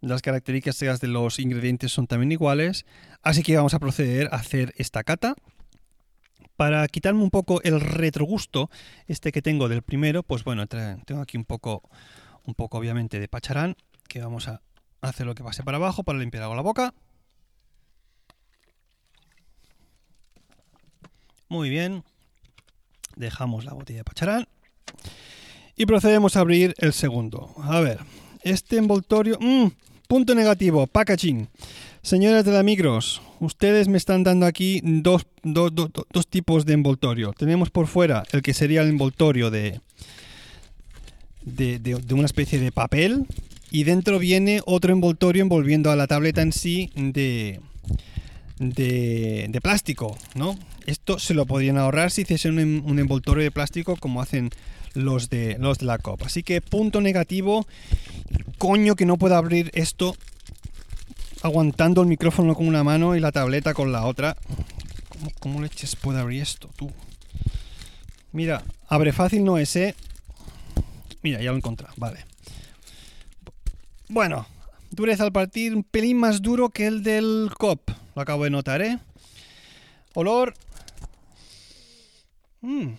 las 0.00 0.22
características 0.22 1.00
de 1.00 1.08
los 1.08 1.38
ingredientes 1.38 1.92
son 1.92 2.06
también 2.06 2.32
iguales, 2.32 2.86
así 3.22 3.42
que 3.42 3.54
vamos 3.54 3.74
a 3.74 3.78
proceder 3.78 4.28
a 4.32 4.36
hacer 4.36 4.74
esta 4.76 5.04
cata. 5.04 5.36
Para 6.56 6.86
quitarme 6.88 7.22
un 7.22 7.30
poco 7.30 7.62
el 7.62 7.80
retrogusto, 7.80 8.70
este 9.06 9.30
que 9.30 9.42
tengo 9.42 9.68
del 9.68 9.82
primero, 9.82 10.22
pues 10.22 10.42
bueno, 10.42 10.66
tengo 10.66 11.20
aquí 11.20 11.36
un 11.36 11.44
poco, 11.44 11.82
un 12.46 12.54
poco 12.54 12.78
obviamente 12.78 13.20
de 13.20 13.28
pacharán, 13.28 13.76
que 14.08 14.20
vamos 14.20 14.48
a 14.48 14.62
hacer 15.02 15.26
lo 15.26 15.34
que 15.34 15.44
pase 15.44 15.62
para 15.62 15.76
abajo 15.76 16.02
para 16.02 16.18
limpiar 16.18 16.44
algo 16.44 16.56
la 16.56 16.62
boca. 16.62 16.94
Muy 21.52 21.68
bien. 21.68 22.02
Dejamos 23.14 23.66
la 23.66 23.74
botella 23.74 23.98
de 23.98 24.04
pacharán. 24.04 24.48
Y 25.76 25.84
procedemos 25.84 26.34
a 26.34 26.40
abrir 26.40 26.74
el 26.78 26.94
segundo. 26.94 27.54
A 27.58 27.80
ver, 27.80 27.98
este 28.42 28.78
envoltorio... 28.78 29.36
Mm, 29.38 29.66
punto 30.08 30.34
negativo, 30.34 30.86
packaging. 30.86 31.50
Señores 32.00 32.46
de 32.46 32.52
la 32.52 32.62
Migros, 32.62 33.20
ustedes 33.38 33.86
me 33.88 33.98
están 33.98 34.24
dando 34.24 34.46
aquí 34.46 34.80
dos, 34.82 35.26
dos, 35.42 36.26
tipos 36.26 36.64
de 36.64 36.72
envoltorio. 36.72 37.34
Tenemos 37.34 37.68
por 37.68 37.86
fuera 37.86 38.22
el 38.32 38.40
que 38.40 38.54
sería 38.54 38.80
el 38.80 38.88
envoltorio 38.88 39.50
de, 39.50 39.82
de, 41.42 41.78
de, 41.78 42.14
una 42.14 42.24
especie 42.24 42.60
de 42.60 42.72
papel. 42.72 43.26
Y 43.70 43.84
dentro 43.84 44.18
viene 44.18 44.62
otro 44.64 44.90
envoltorio 44.90 45.42
envolviendo 45.42 45.90
a 45.90 45.96
la 45.96 46.06
tableta 46.06 46.40
en 46.40 46.52
sí 46.52 46.90
de, 46.94 47.60
de, 48.58 49.48
de 49.50 49.60
plástico, 49.60 50.16
¿no? 50.34 50.56
Esto 50.86 51.18
se 51.18 51.34
lo 51.34 51.46
podrían 51.46 51.78
ahorrar 51.78 52.10
si 52.10 52.22
hiciesen 52.22 52.58
un, 52.84 52.98
envoltorio 52.98 53.44
de 53.44 53.50
plástico 53.50 53.96
como 53.96 54.20
hacen 54.22 54.50
los 54.94 55.30
de, 55.30 55.56
los 55.58 55.78
de 55.78 55.86
la 55.86 55.98
copa. 55.98 56.26
Así 56.26 56.42
que 56.42 56.60
punto 56.60 57.00
negativo. 57.00 57.66
Coño 58.58 58.94
que 58.94 59.06
no 59.06 59.16
puedo 59.16 59.36
abrir 59.36 59.70
esto 59.74 60.14
aguantando 61.42 62.02
el 62.02 62.08
micrófono 62.08 62.54
con 62.54 62.68
una 62.68 62.84
mano 62.84 63.16
y 63.16 63.20
la 63.20 63.32
tableta 63.32 63.74
con 63.74 63.92
la 63.92 64.06
otra. 64.06 64.36
¿Cómo, 65.40 65.60
leches 65.60 65.96
puede 65.96 66.20
abrir 66.20 66.42
esto, 66.42 66.70
tú? 66.76 66.90
Mira, 68.32 68.62
abre 68.88 69.12
fácil 69.12 69.44
no 69.44 69.58
es, 69.58 69.74
¿eh? 69.76 69.94
Mira, 71.22 71.38
ya 71.38 71.50
lo 71.50 71.54
he 71.54 71.58
encontrado, 71.58 71.94
vale. 71.96 72.24
Bueno, 74.08 74.46
dureza 74.90 75.24
al 75.24 75.32
partir, 75.32 75.74
un 75.74 75.84
pelín 75.84 76.18
más 76.18 76.42
duro 76.42 76.70
que 76.70 76.86
el 76.86 77.02
del 77.02 77.50
COP. 77.56 77.90
Lo 78.14 78.22
acabo 78.22 78.44
de 78.44 78.50
notar, 78.50 78.82
¿eh? 78.82 78.98
Olor, 80.14 80.54
Mm. 82.62 82.94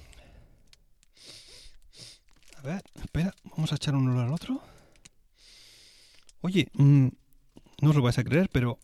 A 2.57 2.61
ver, 2.61 2.83
espera, 2.95 3.33
vamos 3.55 3.71
a 3.71 3.75
echar 3.75 3.95
uno 3.95 4.19
al 4.21 4.31
otro. 4.31 4.61
Oye, 6.41 6.69
mm, 6.73 7.07
no 7.81 7.89
os 7.89 7.95
lo 7.95 8.01
vais 8.01 8.17
a 8.17 8.23
creer, 8.23 8.49
pero 8.51 8.77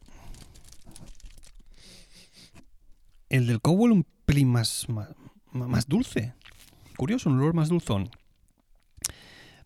el 3.27 3.47
del 3.47 3.61
cowboy 3.61 3.91
un 3.91 4.05
pelín 4.25 4.49
más, 4.49 4.87
más, 5.51 5.87
dulce. 5.87 6.33
Curioso, 6.97 7.29
un 7.29 7.39
olor 7.39 7.53
más 7.53 7.69
dulzón. 7.69 8.09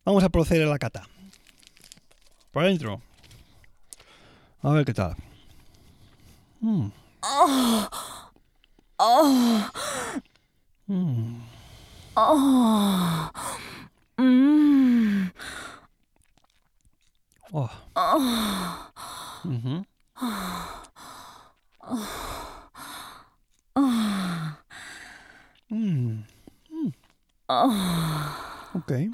Vamos 0.05 0.23
a 0.23 0.29
proceder 0.29 0.67
a 0.67 0.71
la 0.71 0.79
cata. 0.79 1.07
Por 2.51 2.63
adentro. 2.63 3.01
A 4.61 4.71
ver 4.71 4.85
qué 4.85 4.93
tal. 4.93 5.15
Mm. 6.59 6.87
Oh. 7.21 7.89
Oh. 8.97 9.69
Mm. 10.93 11.41
Oh. 12.15 13.31
Mm. 14.19 15.31
Oh. 17.51 17.69
Oh. 17.95 18.91
Mm-hmm. 19.43 19.81
Oh. 21.81 22.09
Oh. 23.75 24.57
Mm. 25.73 26.23
Mm. 26.69 26.93
Oh. 27.49 28.69
Okay. 28.75 29.09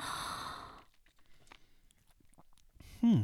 Hmm. 3.00 3.24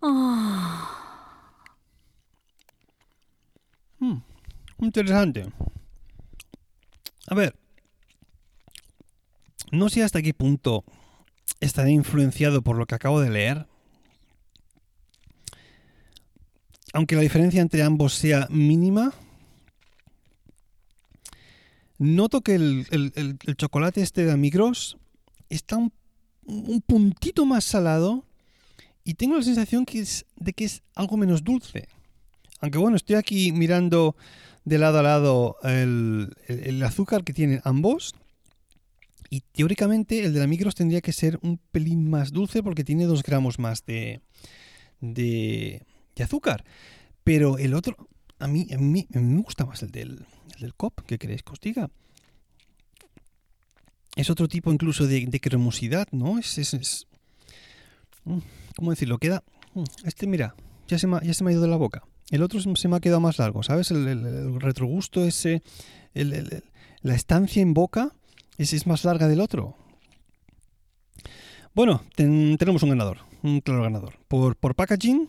Oh. 0.00 0.88
Hmm. 3.98 4.18
Interesante. 4.78 5.50
A 7.26 7.34
ver, 7.34 7.54
no 9.70 9.88
sé 9.88 10.02
hasta 10.02 10.22
qué 10.22 10.34
punto 10.34 10.84
estaré 11.60 11.92
influenciado 11.92 12.62
por 12.62 12.76
lo 12.76 12.86
que 12.86 12.94
acabo 12.94 13.20
de 13.20 13.30
leer. 13.30 13.66
Aunque 16.92 17.16
la 17.16 17.22
diferencia 17.22 17.62
entre 17.62 17.82
ambos 17.82 18.12
sea 18.14 18.46
mínima, 18.50 19.14
noto 21.98 22.42
que 22.42 22.54
el, 22.56 23.38
chocolate 23.56 24.02
este 24.02 24.26
de 24.26 24.32
Amigros 24.32 24.98
está 25.48 25.78
un, 25.78 25.92
puntito 26.86 27.46
más 27.46 27.64
salado 27.64 28.26
y 29.04 29.14
tengo 29.14 29.36
la 29.36 29.42
sensación 29.42 29.86
que 29.86 30.00
es, 30.00 30.26
de 30.36 30.52
que 30.52 30.64
es 30.64 30.82
algo 30.94 31.16
menos 31.16 31.44
dulce. 31.44 31.88
Aunque 32.62 32.78
bueno, 32.78 32.96
estoy 32.96 33.16
aquí 33.16 33.50
mirando 33.50 34.14
de 34.64 34.78
lado 34.78 35.00
a 35.00 35.02
lado 35.02 35.56
el, 35.64 36.82
azúcar 36.86 37.24
que 37.24 37.32
tienen 37.32 37.60
ambos. 37.64 38.14
Y 39.28 39.40
teóricamente 39.40 40.24
el 40.24 40.32
de 40.32 40.40
la 40.40 40.46
micros 40.46 40.76
tendría 40.76 41.00
que 41.00 41.12
ser 41.12 41.40
un 41.42 41.58
pelín 41.58 42.08
más 42.08 42.32
dulce 42.32 42.62
porque 42.62 42.84
tiene 42.84 43.06
2 43.06 43.24
gramos 43.24 43.58
más 43.58 43.84
de, 43.84 44.20
de, 45.00 45.82
azúcar. 46.22 46.64
Pero 47.24 47.58
el 47.58 47.74
otro, 47.74 47.96
a 48.38 48.46
mí, 48.46 48.68
a 48.72 48.78
mí, 48.78 49.08
me 49.10 49.42
gusta 49.42 49.66
más 49.66 49.82
el 49.82 49.90
del, 49.90 50.24
el 50.54 50.60
del 50.60 50.74
COP, 50.74 51.00
¿qué 51.06 51.18
queréis 51.18 51.42
que 51.42 51.52
os 51.52 51.60
diga? 51.60 51.90
Es 54.14 54.30
otro 54.30 54.46
tipo 54.46 54.72
incluso 54.72 55.06
de, 55.08 55.40
cremosidad, 55.40 56.06
¿no? 56.12 56.38
Es, 56.38 56.58
es, 56.58 57.08
mm, 58.24 58.38
¿Cómo 58.76 58.90
decirlo? 58.90 59.18
Queda... 59.18 59.42
Mm, 59.74 59.84
este, 60.04 60.26
mira, 60.28 60.54
ya 60.86 60.98
se, 60.98 61.08
ya 61.24 61.34
se 61.34 61.42
me 61.42 61.50
ha 61.50 61.54
ido 61.54 61.62
de 61.62 61.68
la 61.68 61.76
boca. 61.76 62.04
El 62.32 62.42
otro 62.42 62.58
se 62.60 62.88
me 62.88 62.96
ha 62.96 63.00
quedado 63.00 63.20
más 63.20 63.38
largo, 63.38 63.62
¿sabes? 63.62 63.90
El, 63.90 64.58
retrogusto, 64.58 65.22
ese, 65.22 65.62
la 66.14 67.14
estancia 67.14 67.60
en 67.60 67.74
boca, 67.74 68.14
ese 68.56 68.74
es 68.74 68.86
más 68.86 69.04
larga 69.04 69.28
del 69.28 69.42
otro. 69.42 69.76
Bueno, 71.74 72.02
tenemos 72.16 72.82
un 72.82 72.88
ganador, 72.88 73.18
un 73.42 73.60
claro 73.60 73.82
ganador. 73.82 74.14
Por, 74.28 74.56
por 74.56 74.74
packaging, 74.74 75.28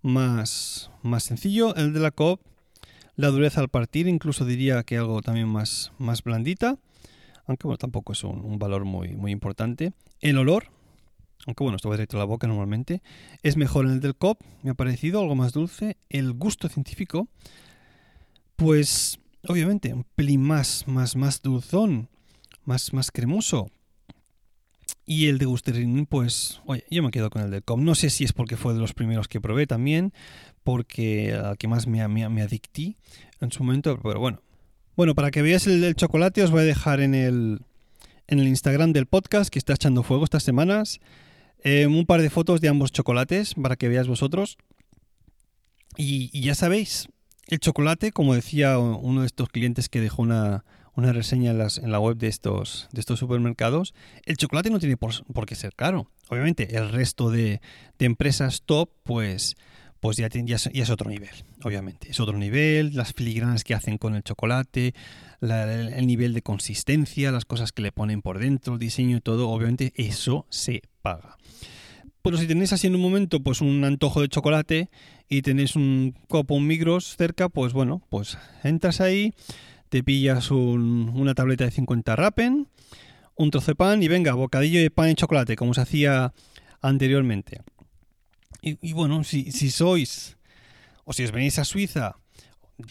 más, 0.00 0.90
más 1.02 1.22
sencillo, 1.22 1.74
el 1.76 1.92
de 1.92 2.00
la 2.00 2.12
COP, 2.12 2.40
la 3.16 3.28
dureza 3.28 3.60
al 3.60 3.68
partir, 3.68 4.08
incluso 4.08 4.46
diría 4.46 4.84
que 4.84 4.96
algo 4.96 5.20
también 5.20 5.48
más, 5.48 5.92
más 5.98 6.22
blandita, 6.22 6.78
aunque 7.44 7.66
bueno, 7.66 7.76
tampoco 7.76 8.14
es 8.14 8.24
un, 8.24 8.42
un 8.42 8.58
valor 8.58 8.86
muy, 8.86 9.14
muy 9.16 9.32
importante. 9.32 9.92
El 10.22 10.38
olor, 10.38 10.70
aunque 11.46 11.62
bueno, 11.62 11.76
esto 11.76 11.88
va 11.88 11.96
directo 11.96 12.16
a 12.16 12.20
la 12.20 12.24
boca 12.24 12.46
normalmente, 12.46 13.02
es 13.42 13.56
mejor 13.56 13.86
en 13.86 13.92
el 13.92 14.00
del 14.00 14.16
COP, 14.16 14.42
me 14.62 14.70
ha 14.70 14.74
parecido 14.74 15.20
algo 15.20 15.34
más 15.36 15.52
dulce. 15.52 15.96
El 16.08 16.32
gusto 16.32 16.68
científico, 16.68 17.28
pues 18.56 19.20
obviamente 19.46 19.94
un 19.94 20.04
pelín 20.14 20.42
más, 20.42 20.88
más, 20.88 21.14
más 21.14 21.42
dulzón, 21.42 22.08
más, 22.64 22.92
más 22.92 23.10
cremoso. 23.10 23.70
Y 25.08 25.28
el 25.28 25.38
de 25.38 25.44
Gusterin, 25.44 26.06
pues, 26.06 26.60
oye, 26.66 26.84
yo 26.90 27.00
me 27.04 27.12
quedo 27.12 27.30
con 27.30 27.42
el 27.42 27.50
del 27.52 27.62
COP. 27.62 27.78
No 27.78 27.94
sé 27.94 28.10
si 28.10 28.24
es 28.24 28.32
porque 28.32 28.56
fue 28.56 28.74
de 28.74 28.80
los 28.80 28.92
primeros 28.92 29.28
que 29.28 29.40
probé 29.40 29.68
también, 29.68 30.12
porque 30.64 31.32
al 31.32 31.56
que 31.58 31.68
más 31.68 31.86
me, 31.86 32.06
me, 32.08 32.28
me 32.28 32.42
adictí 32.42 32.96
en 33.40 33.52
su 33.52 33.62
momento, 33.62 33.96
pero 34.02 34.18
bueno. 34.18 34.42
Bueno, 34.96 35.14
para 35.14 35.30
que 35.30 35.42
veáis 35.42 35.66
el 35.68 35.80
del 35.80 35.94
chocolate 35.94 36.42
os 36.42 36.50
voy 36.50 36.62
a 36.62 36.64
dejar 36.64 37.00
en 37.00 37.14
el, 37.14 37.60
en 38.26 38.40
el 38.40 38.48
Instagram 38.48 38.92
del 38.92 39.06
podcast 39.06 39.50
que 39.50 39.60
está 39.60 39.74
echando 39.74 40.02
fuego 40.02 40.24
estas 40.24 40.42
semanas 40.42 41.00
eh, 41.62 41.86
un 41.86 42.06
par 42.06 42.22
de 42.22 42.30
fotos 42.30 42.60
de 42.60 42.68
ambos 42.68 42.92
chocolates 42.92 43.54
para 43.54 43.76
que 43.76 43.88
veáis 43.88 44.08
vosotros. 44.08 44.58
Y, 45.96 46.40
ya 46.40 46.54
sabéis, 46.54 47.08
el 47.48 47.58
chocolate, 47.58 48.12
como 48.12 48.34
decía 48.34 48.78
uno 48.78 49.22
de 49.22 49.26
estos 49.26 49.48
clientes 49.48 49.88
que 49.88 50.00
dejó 50.00 50.22
una, 50.22 50.62
reseña 50.94 51.52
en, 51.52 51.90
la 51.90 52.00
web 52.00 52.16
de 52.16 52.28
estos, 52.28 52.88
de 52.92 53.00
estos 53.00 53.18
supermercados, 53.18 53.94
el 54.26 54.36
chocolate 54.36 54.70
no 54.70 54.78
tiene 54.78 54.96
por, 54.96 55.46
qué 55.46 55.54
ser 55.54 55.74
caro. 55.74 56.10
Obviamente, 56.28 56.76
el 56.76 56.90
resto 56.90 57.30
de, 57.30 57.60
empresas 57.98 58.62
top, 58.62 58.90
pues, 59.04 59.56
pues 60.00 60.16
ya, 60.16 60.28
ya, 60.28 60.56
es 60.56 60.90
otro 60.90 61.10
nivel, 61.10 61.30
obviamente. 61.62 62.10
Es 62.10 62.20
otro 62.20 62.38
nivel, 62.38 62.94
las 62.94 63.12
filigranas 63.12 63.64
que 63.64 63.74
hacen 63.74 63.98
con 63.98 64.14
el 64.14 64.22
chocolate, 64.22 64.94
el 65.40 66.06
nivel 66.06 66.34
de 66.34 66.42
consistencia, 66.42 67.32
las 67.32 67.44
cosas 67.44 67.72
que 67.72 67.82
le 67.82 67.92
ponen 67.92 68.22
por 68.22 68.38
dentro, 68.38 68.74
el 68.74 68.78
diseño 68.78 69.16
y 69.16 69.20
todo, 69.20 69.48
obviamente 69.48 69.92
eso 69.96 70.46
se 70.50 70.82
paga. 71.02 71.36
Bueno, 72.22 72.38
si 72.38 72.48
tenéis 72.48 72.72
así 72.72 72.88
en 72.88 72.96
un 72.96 73.02
momento 73.02 73.40
pues 73.40 73.60
un 73.60 73.84
antojo 73.84 74.20
de 74.20 74.28
chocolate 74.28 74.90
y 75.28 75.42
tenéis 75.42 75.76
un 75.76 76.14
copo, 76.28 76.54
un 76.54 76.66
micros 76.66 77.16
cerca, 77.16 77.48
pues 77.48 77.72
bueno, 77.72 78.02
pues 78.08 78.36
entras 78.64 79.00
ahí, 79.00 79.32
te 79.88 80.02
pillas 80.02 80.50
una 80.50 81.34
tableta 81.34 81.64
de 81.64 81.70
50 81.70 82.16
rapen, 82.16 82.66
un 83.36 83.50
trozo 83.50 83.70
de 83.70 83.74
pan 83.76 84.02
y 84.02 84.08
venga, 84.08 84.34
bocadillo 84.34 84.80
de 84.80 84.90
pan 84.90 85.10
y 85.10 85.14
chocolate, 85.14 85.54
como 85.54 85.72
se 85.72 85.82
hacía 85.82 86.32
anteriormente. 86.80 87.60
Y, 88.62 88.92
bueno, 88.92 89.22
si, 89.24 89.50
sois, 89.70 90.36
o 91.04 91.12
si 91.12 91.24
os 91.24 91.32
venís 91.32 91.58
a 91.58 91.64
Suiza, 91.64 92.16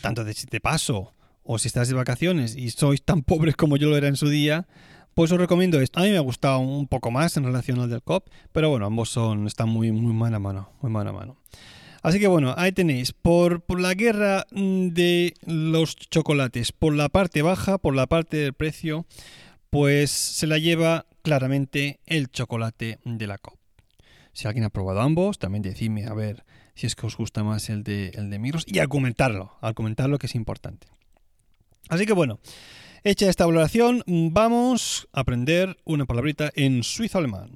tanto 0.02 0.24
de, 0.24 0.36
de 0.50 0.60
paso, 0.60 1.14
o 1.44 1.60
si 1.60 1.68
estás 1.68 1.88
de 1.88 1.94
vacaciones 1.94 2.56
y 2.56 2.72
sois 2.72 3.04
tan 3.04 3.22
pobres 3.22 3.56
como 3.56 3.78
yo 3.78 3.90
lo 3.90 3.98
era 3.98 4.08
en 4.08 4.16
su 4.16 4.30
día, 4.30 4.68
pues 5.14 5.32
os 5.32 5.40
recomiendo 5.40 5.80
esto. 5.80 6.00
A 6.00 6.04
mí 6.04 6.10
me 6.10 6.18
ha 6.18 6.22
gustado 6.22 6.60
un 6.60 6.88
poco 6.88 7.12
más 7.12 7.38
en 7.38 7.46
relación 7.46 7.80
al 7.80 7.90
del 7.90 8.02
COP, 8.02 8.28
pero 8.52 8.70
bueno, 8.70 8.86
ambos 8.86 9.10
son, 9.10 9.48
están 9.48 9.70
muy, 9.70 9.92
muy 9.92 10.14
mano 10.14 10.36
a 10.36 10.40
mano, 10.40 10.70
muy 10.82 10.92
mano 10.92 11.12
a 11.12 11.14
mano. 11.14 11.38
Así 12.04 12.20
que 12.20 12.28
bueno, 12.28 12.54
ahí 12.58 12.72
tenéis, 12.72 13.14
por, 13.14 13.62
por 13.62 13.80
la 13.80 13.94
guerra 13.94 14.46
mm, 14.52 14.90
de 14.90 15.34
los 15.46 15.96
chocolates, 15.96 16.72
por 16.72 16.94
la 16.94 17.10
parte 17.10 17.42
baja, 17.42 17.78
por 17.78 17.96
la 17.96 18.08
parte 18.08 18.38
del 18.38 18.54
precio, 18.54 19.06
pues 19.70 20.12
se 20.12 20.48
la 20.48 20.58
lleva 20.58 21.06
claramente 21.24 22.00
el 22.06 22.30
chocolate 22.30 23.00
de 23.06 23.28
la 23.28 23.38
COP. 23.38 23.65
Si 24.36 24.48
alguien 24.48 24.66
ha 24.66 24.70
probado 24.70 25.02
ambos, 25.02 25.40
también 25.40 25.64
decidme 25.64 26.06
a 26.06 26.14
ver 26.14 26.46
si 26.76 26.86
es 26.86 26.96
que 26.96 27.08
os 27.08 27.18
gusta 27.18 27.44
más 27.44 27.72
el 27.72 27.84
de, 27.84 28.10
el 28.10 28.30
de 28.30 28.64
y 28.68 28.78
argumentarlo, 28.78 29.58
argumentarlo 29.62 30.20
que 30.20 30.28
es 30.28 30.36
importante. 30.36 30.88
Así 31.90 32.06
que 32.06 32.14
bueno, 32.14 32.40
Hecha 33.08 33.30
esta 33.30 33.46
valoración, 33.46 34.02
vamos 34.08 35.08
a 35.14 35.20
aprender 35.20 35.78
una 35.86 36.08
palabrita 36.08 36.52
en 36.56 36.82
suizo 36.82 37.20
alemán. 37.20 37.52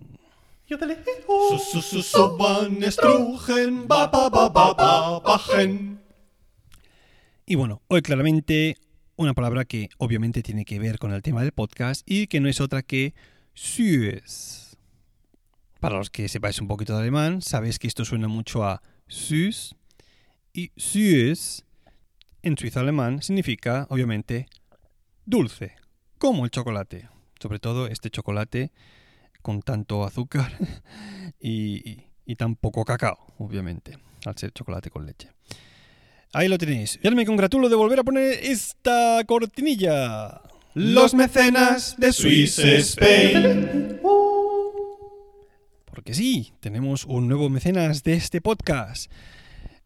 Y 7.47 7.55
bueno, 7.55 7.81
hoy 7.87 8.03
claramente 8.03 8.77
una 9.15 9.33
palabra 9.33 9.65
que 9.65 9.89
obviamente 9.97 10.43
tiene 10.43 10.65
que 10.65 10.77
ver 10.77 10.99
con 10.99 11.13
el 11.13 11.23
tema 11.23 11.41
del 11.41 11.51
podcast 11.51 12.03
y 12.05 12.27
que 12.27 12.39
no 12.39 12.47
es 12.47 12.61
otra 12.61 12.83
que 12.83 13.15
süß. 13.55 14.68
Para 15.79 15.97
los 15.97 16.09
que 16.09 16.27
sepáis 16.27 16.59
un 16.59 16.67
poquito 16.67 16.93
de 16.93 17.01
alemán, 17.01 17.41
sabéis 17.41 17.79
que 17.79 17.87
esto 17.87 18.03
suena 18.03 18.27
mucho 18.27 18.63
a 18.63 18.81
süß 19.07 19.75
y 20.53 20.71
süß 20.75 21.63
en 22.41 22.57
suizo 22.57 22.79
alemán 22.79 23.21
significa 23.21 23.85
obviamente 23.89 24.47
dulce, 25.25 25.75
como 26.17 26.45
el 26.45 26.51
chocolate. 26.51 27.09
Sobre 27.39 27.59
todo 27.59 27.87
este 27.87 28.09
chocolate 28.09 28.71
con 29.41 29.61
tanto 29.61 30.03
azúcar 30.03 30.51
y, 31.39 32.05
tan 32.37 32.55
poco 32.55 32.83
cacao, 32.83 33.17
obviamente, 33.37 33.97
al 34.25 34.37
ser 34.37 34.51
chocolate 34.51 34.89
con 34.89 35.05
leche. 35.05 35.29
Ahí 36.33 36.47
lo 36.47 36.57
tenéis. 36.57 36.99
Ya 37.01 37.09
me 37.11 37.25
congratulo 37.25 37.69
de 37.69 37.75
volver 37.75 37.99
a 37.99 38.03
poner 38.03 38.39
esta 38.43 39.23
cortinilla. 39.25 40.41
Los 40.73 41.13
mecenas 41.13 41.95
de 41.97 42.13
Swiss 42.13 42.59
Spain. 42.59 43.99
Porque 45.99 46.13
sí, 46.13 46.53
tenemos 46.61 47.03
un 47.03 47.27
nuevo 47.27 47.49
mecenas 47.49 48.03
de 48.05 48.13
este 48.13 48.39
podcast. 48.39 49.11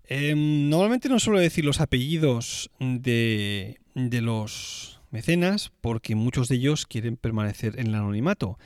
Em, 0.04 0.70
normalmente 0.70 1.10
no 1.10 1.18
suelo 1.18 1.40
decir 1.40 1.66
los 1.66 1.82
apellidos 1.82 2.70
de, 2.80 3.80
los 3.96 5.02
mecenas 5.10 5.72
porque 5.82 6.14
muchos 6.14 6.50
de 6.50 6.58
ellos 6.58 6.86
quieren 6.86 7.18
permanecer 7.18 7.80
en 7.80 7.88
el 7.88 7.96
anonimato. 7.96 8.60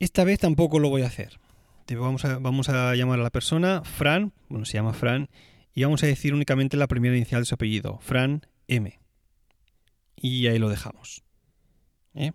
Esta 0.00 0.22
vez 0.24 0.38
tampoco 0.38 0.80
lo 0.80 0.90
voy 0.90 1.00
a 1.00 1.06
hacer. 1.06 1.40
Vamos 1.88 2.26
a, 2.26 2.36
vamos 2.36 2.68
a 2.68 2.94
llamar 2.94 3.20
a 3.20 3.22
la 3.22 3.30
persona 3.30 3.80
Fran, 3.82 4.34
bueno, 4.50 4.66
se 4.66 4.74
llama 4.74 4.92
Fran, 4.92 5.30
y 5.74 5.84
vamos 5.84 6.02
a 6.02 6.08
decir 6.08 6.34
únicamente 6.34 6.76
la 6.76 6.88
primera 6.88 7.16
inicial 7.16 7.40
de 7.40 7.46
su 7.46 7.54
apellido, 7.54 8.00
Fran 8.02 8.42
M. 8.68 9.00
Y 10.16 10.46
ahí 10.48 10.58
lo 10.58 10.68
dejamos. 10.68 11.24
¿eh? 12.14 12.32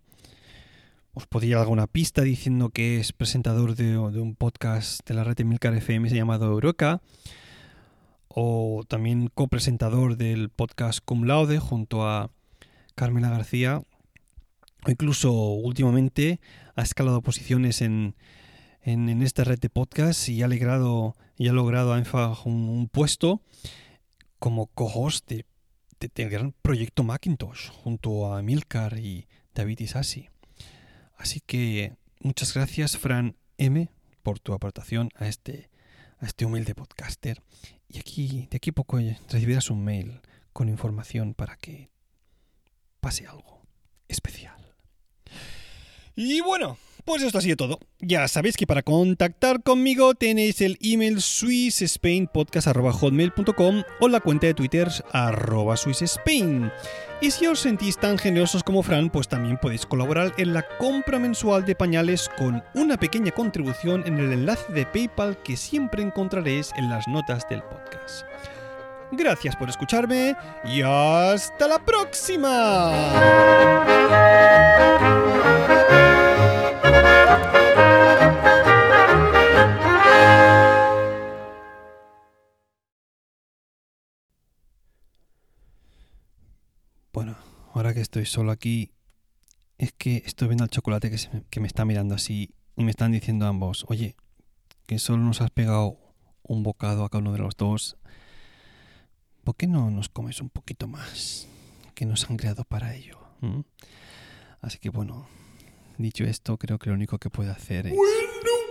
Os 1.19 1.27
podría 1.27 1.57
dar 1.57 1.63
alguna 1.63 1.85
pista 1.85 2.21
diciendo 2.21 2.69
que 2.69 2.97
es 2.97 3.11
presentador 3.11 3.75
de, 3.75 3.97
un 3.97 4.35
podcast 4.35 5.05
de 5.05 5.13
la 5.13 5.25
red 5.25 5.35
de 5.35 5.43
Milcar 5.43 5.73
FM 5.73 6.07
llamado 6.07 6.45
Euroca, 6.45 7.01
o 8.29 8.85
también 8.87 9.27
copresentador 9.27 10.15
del 10.15 10.47
podcast 10.47 10.99
Cum 11.03 11.25
Laude 11.25 11.59
junto 11.59 12.07
a 12.07 12.31
Carmela 12.95 13.29
García, 13.29 13.81
incluso 14.87 15.33
últimamente 15.33 16.39
ha 16.77 16.83
escalado 16.83 17.21
posiciones 17.21 17.81
en, 17.81 18.15
en, 18.81 19.21
esta 19.21 19.43
red 19.43 19.59
de 19.59 19.69
podcast 19.69 20.29
y 20.29 20.41
ha 20.41 20.47
logrado, 20.47 21.17
y 21.35 21.49
ha 21.49 21.51
logrado 21.51 22.01
un, 22.45 22.89
puesto 22.89 23.41
como 24.39 24.67
co-host 24.67 25.27
de, 25.27 25.45
del 26.15 26.29
gran 26.29 26.53
proyecto 26.61 27.03
Macintosh 27.03 27.71
junto 27.71 28.33
a 28.33 28.41
Milcar 28.41 28.99
y 28.99 29.27
David 29.53 29.81
Isasi. 29.81 30.29
Así 31.19 31.41
que 31.41 31.97
muchas 32.21 32.53
gracias, 32.53 32.97
Fran 32.97 33.35
M, 33.57 33.89
por 34.23 34.39
tu 34.39 34.53
aportación 34.53 35.09
a 35.15 35.27
este, 35.27 35.69
a 36.19 36.25
este 36.25 36.45
humilde 36.45 36.73
podcaster. 36.73 37.43
Y 37.89 37.99
aquí, 37.99 38.47
de 38.49 38.55
aquí 38.55 38.69
a 38.69 38.73
poco 38.73 38.99
recibirás 39.29 39.69
un 39.69 39.83
mail 39.83 40.21
con 40.53 40.69
información 40.69 41.33
para 41.33 41.57
que 41.57 41.89
pase 43.01 43.27
algo 43.27 43.61
especial. 44.07 44.73
Y 46.15 46.39
bueno, 46.39 46.77
pues 47.05 47.23
esto 47.23 47.37
ha 47.37 47.41
sido 47.41 47.55
todo. 47.55 47.79
Ya 47.99 48.27
sabéis 48.27 48.57
que 48.57 48.67
para 48.67 48.83
contactar 48.83 49.63
conmigo 49.63 50.13
tenéis 50.15 50.59
el 50.61 50.77
email 50.81 51.21
swissspainpodcast.hotmail.com 51.21 53.83
o 53.99 54.07
la 54.07 54.19
cuenta 54.19 54.45
de 54.47 54.53
Twitter 54.53 54.89
arroba 55.11 55.75
swissspain. 55.77 56.71
Y 57.21 57.31
si 57.31 57.47
os 57.47 57.59
sentís 57.59 57.97
tan 57.97 58.17
generosos 58.17 58.63
como 58.63 58.81
Fran, 58.81 59.09
pues 59.09 59.27
también 59.27 59.57
podéis 59.57 59.85
colaborar 59.85 60.31
en 60.37 60.53
la 60.53 60.65
compra 60.77 61.19
mensual 61.19 61.65
de 61.65 61.75
pañales 61.75 62.29
con 62.37 62.63
una 62.73 62.95
pequeña 62.97 63.31
contribución 63.31 64.03
en 64.05 64.19
el 64.19 64.31
enlace 64.31 64.71
de 64.71 64.85
PayPal 64.85 65.37
que 65.43 65.57
siempre 65.57 66.01
encontraréis 66.01 66.71
en 66.77 66.89
las 66.89 67.09
notas 67.09 67.45
del 67.49 67.61
podcast. 67.63 68.25
Gracias 69.11 69.55
por 69.55 69.69
escucharme 69.69 70.35
y 70.63 70.81
hasta 70.81 71.67
la 71.67 71.79
próxima. 71.79 72.91
Bueno, 87.11 87.35
ahora 87.73 87.93
que 87.93 88.01
estoy 88.01 88.25
solo 88.25 88.51
aquí, 88.51 88.91
es 89.77 89.91
que 89.93 90.23
estoy 90.25 90.47
viendo 90.47 90.63
al 90.63 90.69
chocolate 90.69 91.09
que, 91.09 91.17
que 91.49 91.59
me 91.59 91.67
está 91.67 91.85
mirando 91.85 92.15
así 92.15 92.53
y 92.75 92.83
me 92.83 92.91
están 92.91 93.11
diciendo 93.11 93.45
ambos, 93.45 93.85
oye, 93.89 94.15
que 94.87 94.99
solo 94.99 95.23
nos 95.23 95.41
has 95.41 95.51
pegado 95.51 95.97
un 96.43 96.63
bocado 96.63 97.03
a 97.03 97.09
cada 97.09 97.21
uno 97.21 97.33
de 97.33 97.39
los 97.39 97.55
dos 97.57 97.97
¿por 99.49 99.55
qué 99.55 99.65
no 99.65 99.89
nos 99.89 100.09
comes 100.09 100.41
un 100.41 100.49
poquito 100.51 100.87
más? 100.87 101.47
Que 101.95 102.05
nos 102.05 102.29
han 102.29 102.37
creado 102.37 102.63
para 102.65 102.93
ello. 102.93 103.17
Así 104.61 104.77
que 104.77 104.89
bueno, 104.89 105.27
dicho 106.03 106.23
esto, 106.23 106.57
creo 106.57 106.79
que 106.79 106.89
lo 106.89 106.95
único 106.95 107.17
que 107.17 107.29
puedo 107.29 107.51
hacer 107.51 107.87
es... 107.87 107.93
Bueno, 107.95 108.13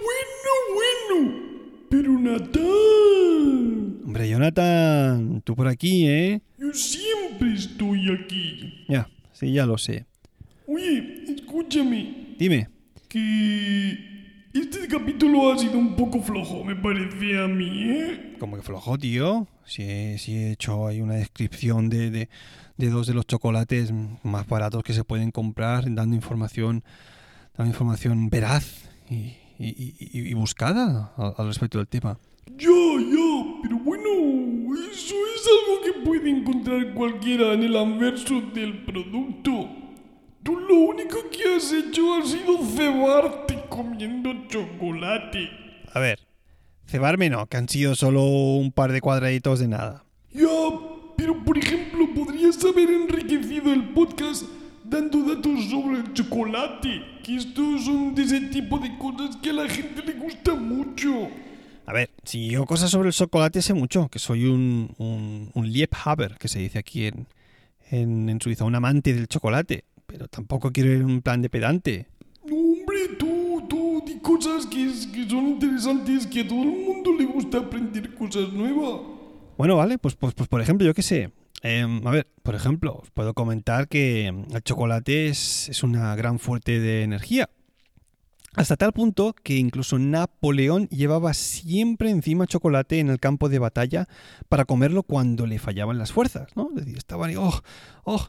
bueno, 0.03 1.21
bueno. 1.21 1.49
Pero 1.91 2.13
Nathan. 2.19 4.03
Hombre, 4.05 4.29
Jonathan, 4.29 5.43
tú 5.43 5.55
por 5.55 5.69
aquí, 5.69 6.09
¿eh? 6.09 6.41
Yo 6.59 6.73
siempre 6.73 7.55
estoy 7.55 8.11
aquí. 8.13 8.85
Ya, 8.89 9.09
sí, 9.33 9.53
ya 9.53 9.67
lo 9.67 9.79
sé. 9.79 10.07
Oye, 10.67 11.25
escúchame. 11.29 12.35
Dime. 12.39 12.69
Que 13.09 14.09
este 14.53 14.89
capítulo 14.89 15.53
ha 15.53 15.59
sido 15.59 15.79
un 15.79 15.95
poco 15.95 16.21
flojo, 16.21 16.65
me 16.65 16.75
parece 16.75 17.39
a 17.39 17.47
mí, 17.47 17.91
¿eh? 17.91 18.37
¿Cómo 18.39 18.57
que 18.57 18.63
flojo, 18.63 18.99
tío? 18.99 19.47
Si 19.65 19.83
he, 19.83 20.51
hecho 20.51 20.87
ahí 20.87 21.01
una 21.01 21.15
descripción 21.15 21.89
de, 21.89 22.29
dos 22.77 23.07
de 23.07 23.15
los 23.15 23.27
chocolates 23.27 23.93
más 24.23 24.47
baratos 24.47 24.83
que 24.83 24.95
se 24.95 25.05
pueden 25.05 25.31
comprar, 25.31 25.85
dando 25.95 26.17
información, 26.17 26.83
dando 27.59 27.73
información 27.73 28.31
veraz 28.31 28.89
y, 29.11 30.33
buscada 30.35 31.13
al, 31.17 31.47
respecto 31.49 31.79
del 31.79 31.89
tema. 31.89 32.19
Ya, 32.57 32.69
ya, 32.69 33.61
pero 33.63 33.79
bueno, 33.81 34.75
eso 34.91 35.15
es 35.35 35.49
algo 35.59 35.83
que 35.85 36.05
puede 36.05 36.31
encontrar 36.31 36.95
cualquiera 36.95 37.53
en 37.53 37.65
el 37.65 37.77
anverso 37.77 38.41
del 38.55 38.85
producto. 38.85 39.69
Tú 40.43 40.57
lo 40.57 40.75
único 40.77 41.19
que 41.31 41.57
has 41.57 41.73
hecho 41.73 42.15
ha 42.15 42.25
sido 42.25 42.65
cebarte 42.65 43.65
comiendo 43.69 44.31
chocolate. 44.49 45.51
A 45.93 45.99
ver, 45.99 46.21
Cebarme 46.87 47.29
no, 47.29 47.47
que 47.49 47.57
han 47.57 47.69
sido 47.69 47.97
solo 47.97 48.23
un 48.23 48.71
par 48.73 48.93
de 48.93 49.01
cuadraditos 49.01 49.59
de 49.59 49.69
nada. 49.69 50.05
Ya, 50.33 50.47
pero 51.17 51.45
por 51.45 51.59
ejemplo, 51.59 52.09
podrías 52.15 52.65
haber 52.65 52.89
enriquecido 52.89 53.73
el 53.73 53.91
podcast 53.91 54.45
dando 54.89 55.23
datos 55.23 55.65
sobre 55.71 55.99
el 55.99 56.13
chocolate. 56.13 57.03
Que 57.23 57.37
estos 57.37 57.85
son 57.85 58.15
de 58.15 58.23
ese 58.23 58.41
tipo 58.43 58.79
de 58.79 58.97
cosas 58.99 59.37
que 59.37 59.51
a 59.51 59.53
la 59.53 59.69
gente 59.69 60.03
le 60.05 60.13
gusta 60.15 60.55
mucho. 60.55 61.29
A 61.87 61.93
ver, 61.93 62.11
si 62.25 62.49
yo 62.51 62.67
cosas 62.67 62.91
sobre 62.91 63.09
el 63.09 63.15
chocolate 63.15 63.63
sé 63.63 63.75
mucho, 63.75 64.09
que 64.09 64.19
soy 64.19 64.45
un, 64.47 64.95
un, 64.99 65.51
un 65.55 65.71
Liebhaber, 65.73 66.37
que 66.39 66.49
se 66.49 66.59
dice 66.59 66.79
aquí 66.79 67.07
en, 67.07 67.27
en, 67.91 68.29
en 68.29 68.41
Suiza, 68.41 68.65
un 68.65 68.75
amante 68.75 69.15
del 69.15 69.29
chocolate. 69.29 69.85
Pero 70.07 70.27
tampoco 70.29 70.73
quiero 70.73 70.91
ir 70.91 70.97
en 71.01 71.05
un 71.07 71.23
plan 71.23 71.43
de 71.43 71.51
pedante. 71.51 72.07
No, 72.47 72.57
hombre, 72.57 73.17
tú, 73.19 73.63
tú, 73.69 74.03
di 74.07 74.15
cosas 74.21 74.65
que, 74.67 74.87
es- 74.87 75.07
que 75.07 75.29
son 75.29 75.49
interesantes, 75.49 76.27
que 76.27 76.41
a 76.41 76.49
todo 76.49 76.63
el 76.63 76.69
mundo 76.71 77.13
le 77.19 77.27
gusta 77.27 77.59
aprender 77.59 78.15
cosas 78.15 78.51
nuevas. 78.53 79.01
Bueno, 79.59 79.77
vale, 79.77 79.99
pues, 79.99 80.15
pues, 80.15 80.33
pues 80.35 80.49
por 80.49 80.61
ejemplo, 80.63 80.87
yo 80.87 80.95
qué 80.95 81.03
sé. 81.03 81.31
Em, 81.63 82.07
a 82.07 82.11
ver, 82.11 82.29
por 82.43 82.55
ejemplo, 82.55 83.01
os 83.03 83.11
puedo 83.11 83.35
comentar 83.35 83.89
que 83.89 84.27
em, 84.27 84.45
el 84.53 84.63
chocolate 84.63 85.29
es, 85.29 85.69
es 85.69 85.83
una 85.83 86.15
gran 86.15 86.39
fuente 86.39 86.79
de 86.81 87.03
energía. 87.03 87.51
Hasta 88.55 88.77
tal 88.77 88.93
punto 88.93 89.35
que 89.35 89.57
incluso 89.57 89.99
Napoleón 89.99 90.89
llevaba 90.89 91.35
siempre 91.35 92.11
encima 92.11 92.47
chocolate 92.47 92.99
en 92.99 93.09
el 93.09 93.21
campo 93.21 93.49
de 93.49 93.59
batalla 93.59 94.09
para 94.49 94.65
comerlo 94.65 95.03
cuando 95.05 95.47
le 95.47 95.59
fallaban 95.59 95.99
las 95.99 96.13
fuerzas, 96.13 96.57
¿no? 96.57 96.71
Es 96.71 96.77
decir, 96.85 96.97
estaban 96.97 97.31
ahí, 97.31 97.37
oh, 97.37 97.61
oh, 98.05 98.29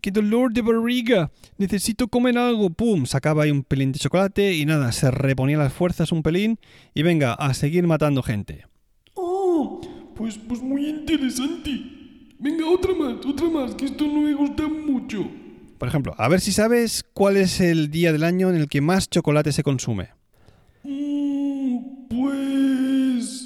qué 0.00 0.10
dolor 0.10 0.52
de 0.52 0.62
barriga, 0.62 1.30
necesito 1.58 2.08
comer 2.08 2.38
algo, 2.38 2.70
pum, 2.70 3.06
sacaba 3.06 3.44
ahí 3.44 3.50
un 3.50 3.62
pelín 3.62 3.92
de 3.92 3.98
chocolate 3.98 4.54
y 4.54 4.66
nada, 4.66 4.90
se 4.90 5.10
reponía 5.10 5.58
las 5.58 5.72
fuerzas 5.72 6.10
un 6.10 6.22
pelín 6.22 6.58
y 6.94 7.02
venga, 7.02 7.34
a 7.34 7.54
seguir 7.54 7.86
matando 7.86 8.22
gente. 8.22 8.66
Oh, 9.14 9.80
pues, 10.16 10.38
pues 10.38 10.60
muy 10.60 10.88
interesante. 10.88 11.97
Venga, 12.38 12.68
otra 12.68 12.94
más, 12.94 13.26
otra 13.26 13.48
más, 13.48 13.74
que 13.74 13.86
esto 13.86 14.06
no 14.06 14.20
me 14.20 14.32
gusta 14.32 14.68
mucho. 14.68 15.28
Por 15.76 15.88
ejemplo, 15.88 16.14
a 16.18 16.28
ver 16.28 16.40
si 16.40 16.52
sabes 16.52 17.04
cuál 17.12 17.36
es 17.36 17.60
el 17.60 17.90
día 17.90 18.12
del 18.12 18.24
año 18.24 18.50
en 18.50 18.56
el 18.56 18.68
que 18.68 18.80
más 18.80 19.08
chocolate 19.08 19.52
se 19.52 19.62
consume. 19.62 20.10
Mm, 20.84 22.06
pues... 22.08 23.44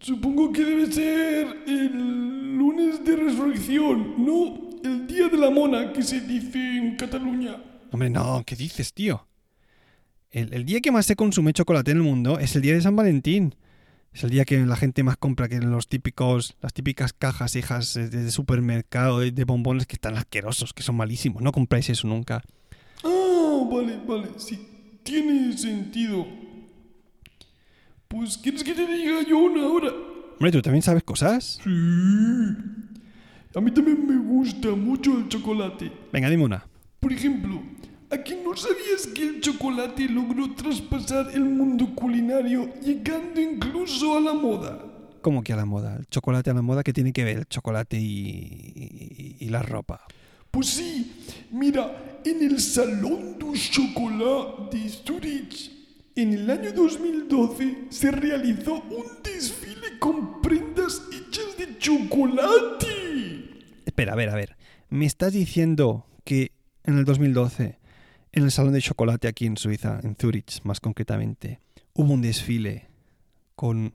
Supongo 0.00 0.50
que 0.50 0.64
debe 0.64 0.90
ser 0.90 1.62
el 1.66 2.56
lunes 2.56 3.04
de 3.04 3.16
resurrección, 3.16 4.14
¿no? 4.24 4.70
El 4.82 5.06
día 5.06 5.28
de 5.28 5.36
la 5.36 5.50
mona 5.50 5.92
que 5.92 6.02
se 6.02 6.22
dice 6.22 6.58
en 6.58 6.96
Cataluña. 6.96 7.62
Hombre, 7.92 8.08
no, 8.08 8.42
¿qué 8.46 8.56
dices, 8.56 8.94
tío? 8.94 9.26
El, 10.30 10.54
el 10.54 10.64
día 10.64 10.80
que 10.80 10.90
más 10.90 11.04
se 11.04 11.16
consume 11.16 11.52
chocolate 11.52 11.90
en 11.90 11.98
el 11.98 12.02
mundo 12.02 12.38
es 12.38 12.56
el 12.56 12.62
día 12.62 12.72
de 12.72 12.80
San 12.80 12.96
Valentín. 12.96 13.54
Es 14.12 14.24
el 14.24 14.30
día 14.30 14.44
que 14.44 14.58
la 14.66 14.76
gente 14.76 15.02
más 15.04 15.16
compra 15.16 15.48
que 15.48 15.60
los 15.60 15.88
típicos, 15.88 16.56
las 16.60 16.72
típicas 16.72 17.12
cajas 17.12 17.54
hijas 17.54 17.94
de, 17.94 18.08
de 18.08 18.30
supermercado 18.30 19.20
de, 19.20 19.30
de 19.30 19.44
bombones 19.44 19.86
que 19.86 19.94
están 19.94 20.16
asquerosos, 20.16 20.72
que 20.72 20.82
son 20.82 20.96
malísimos. 20.96 21.42
No 21.42 21.52
compráis 21.52 21.88
eso 21.90 22.08
nunca. 22.08 22.42
Ah, 23.04 23.68
vale, 23.70 23.98
vale, 24.06 24.28
sí, 24.36 24.66
tiene 25.04 25.56
sentido. 25.56 26.26
Pues, 28.08 28.36
¿quieres 28.38 28.64
que 28.64 28.74
te 28.74 28.86
diga 28.86 29.22
yo 29.28 29.38
una 29.38 29.66
hora? 29.68 29.92
Hombre, 30.32 30.50
¿tú 30.50 30.60
también 30.60 30.82
sabes 30.82 31.04
cosas? 31.04 31.60
Sí. 31.62 31.70
A 33.54 33.60
mí 33.60 33.70
también 33.70 34.06
me 34.06 34.16
gusta 34.16 34.70
mucho 34.70 35.16
el 35.18 35.28
chocolate. 35.28 35.92
Venga, 36.12 36.28
dime 36.28 36.44
una. 36.44 36.66
Por 36.98 37.12
ejemplo, 37.12 37.62
¿a 38.10 38.18
quién 38.18 38.42
no 38.44 38.56
sabías 38.56 39.06
que 39.14 39.22
el 39.22 39.40
chocolate 39.40 40.08
logró 40.08 40.52
traspasar 40.54 41.30
el 41.32 41.44
mundo 41.44 41.94
culinario 41.94 42.72
llegando 42.82 43.40
incluso 43.40 44.16
a 44.16 44.20
la 44.20 44.34
moda? 44.34 44.84
¿Cómo 45.22 45.42
que 45.42 45.52
a 45.52 45.56
la 45.56 45.64
moda? 45.66 45.96
¿El 45.96 46.06
chocolate 46.06 46.50
a 46.50 46.54
la 46.54 46.62
moda? 46.62 46.82
¿Qué 46.82 46.92
tiene 46.92 47.12
que 47.12 47.24
ver 47.24 47.38
el 47.38 47.46
chocolate 47.46 47.98
y, 47.98 48.06
y- 48.06 49.36
y 49.40 49.48
la 49.50 49.62
ropa? 49.62 50.00
Pues 50.50 50.66
sí, 50.68 51.12
mira, 51.52 52.20
en 52.24 52.42
el 52.42 52.58
Salón 52.60 53.38
du 53.38 53.54
Chocolat 53.54 54.72
de 54.72 54.88
Zurich, 54.88 55.70
en 56.16 56.32
el 56.32 56.50
año 56.50 56.72
2012 56.72 57.84
se 57.90 58.10
realizó 58.10 58.74
un 58.82 59.22
desfile 59.22 59.98
con 60.00 60.40
prendas 60.42 61.02
hechas 61.12 61.56
de 61.56 61.78
chocolate. 61.78 63.44
Espera, 63.86 64.12
a 64.12 64.16
ver, 64.16 64.28
a 64.30 64.34
ver. 64.34 64.56
¿Me 64.88 65.06
estás 65.06 65.32
diciendo 65.32 66.06
que 66.24 66.52
en 66.84 66.98
el 66.98 67.04
2012, 67.04 67.78
en 68.32 68.44
el 68.44 68.50
Salón 68.50 68.72
de 68.72 68.82
Chocolate 68.82 69.28
aquí 69.28 69.46
en 69.46 69.56
Suiza, 69.56 70.00
en 70.02 70.16
Zurich 70.16 70.62
más 70.62 70.80
concretamente, 70.80 71.60
hubo 71.94 72.12
un 72.12 72.22
desfile 72.22 72.88
con, 73.56 73.94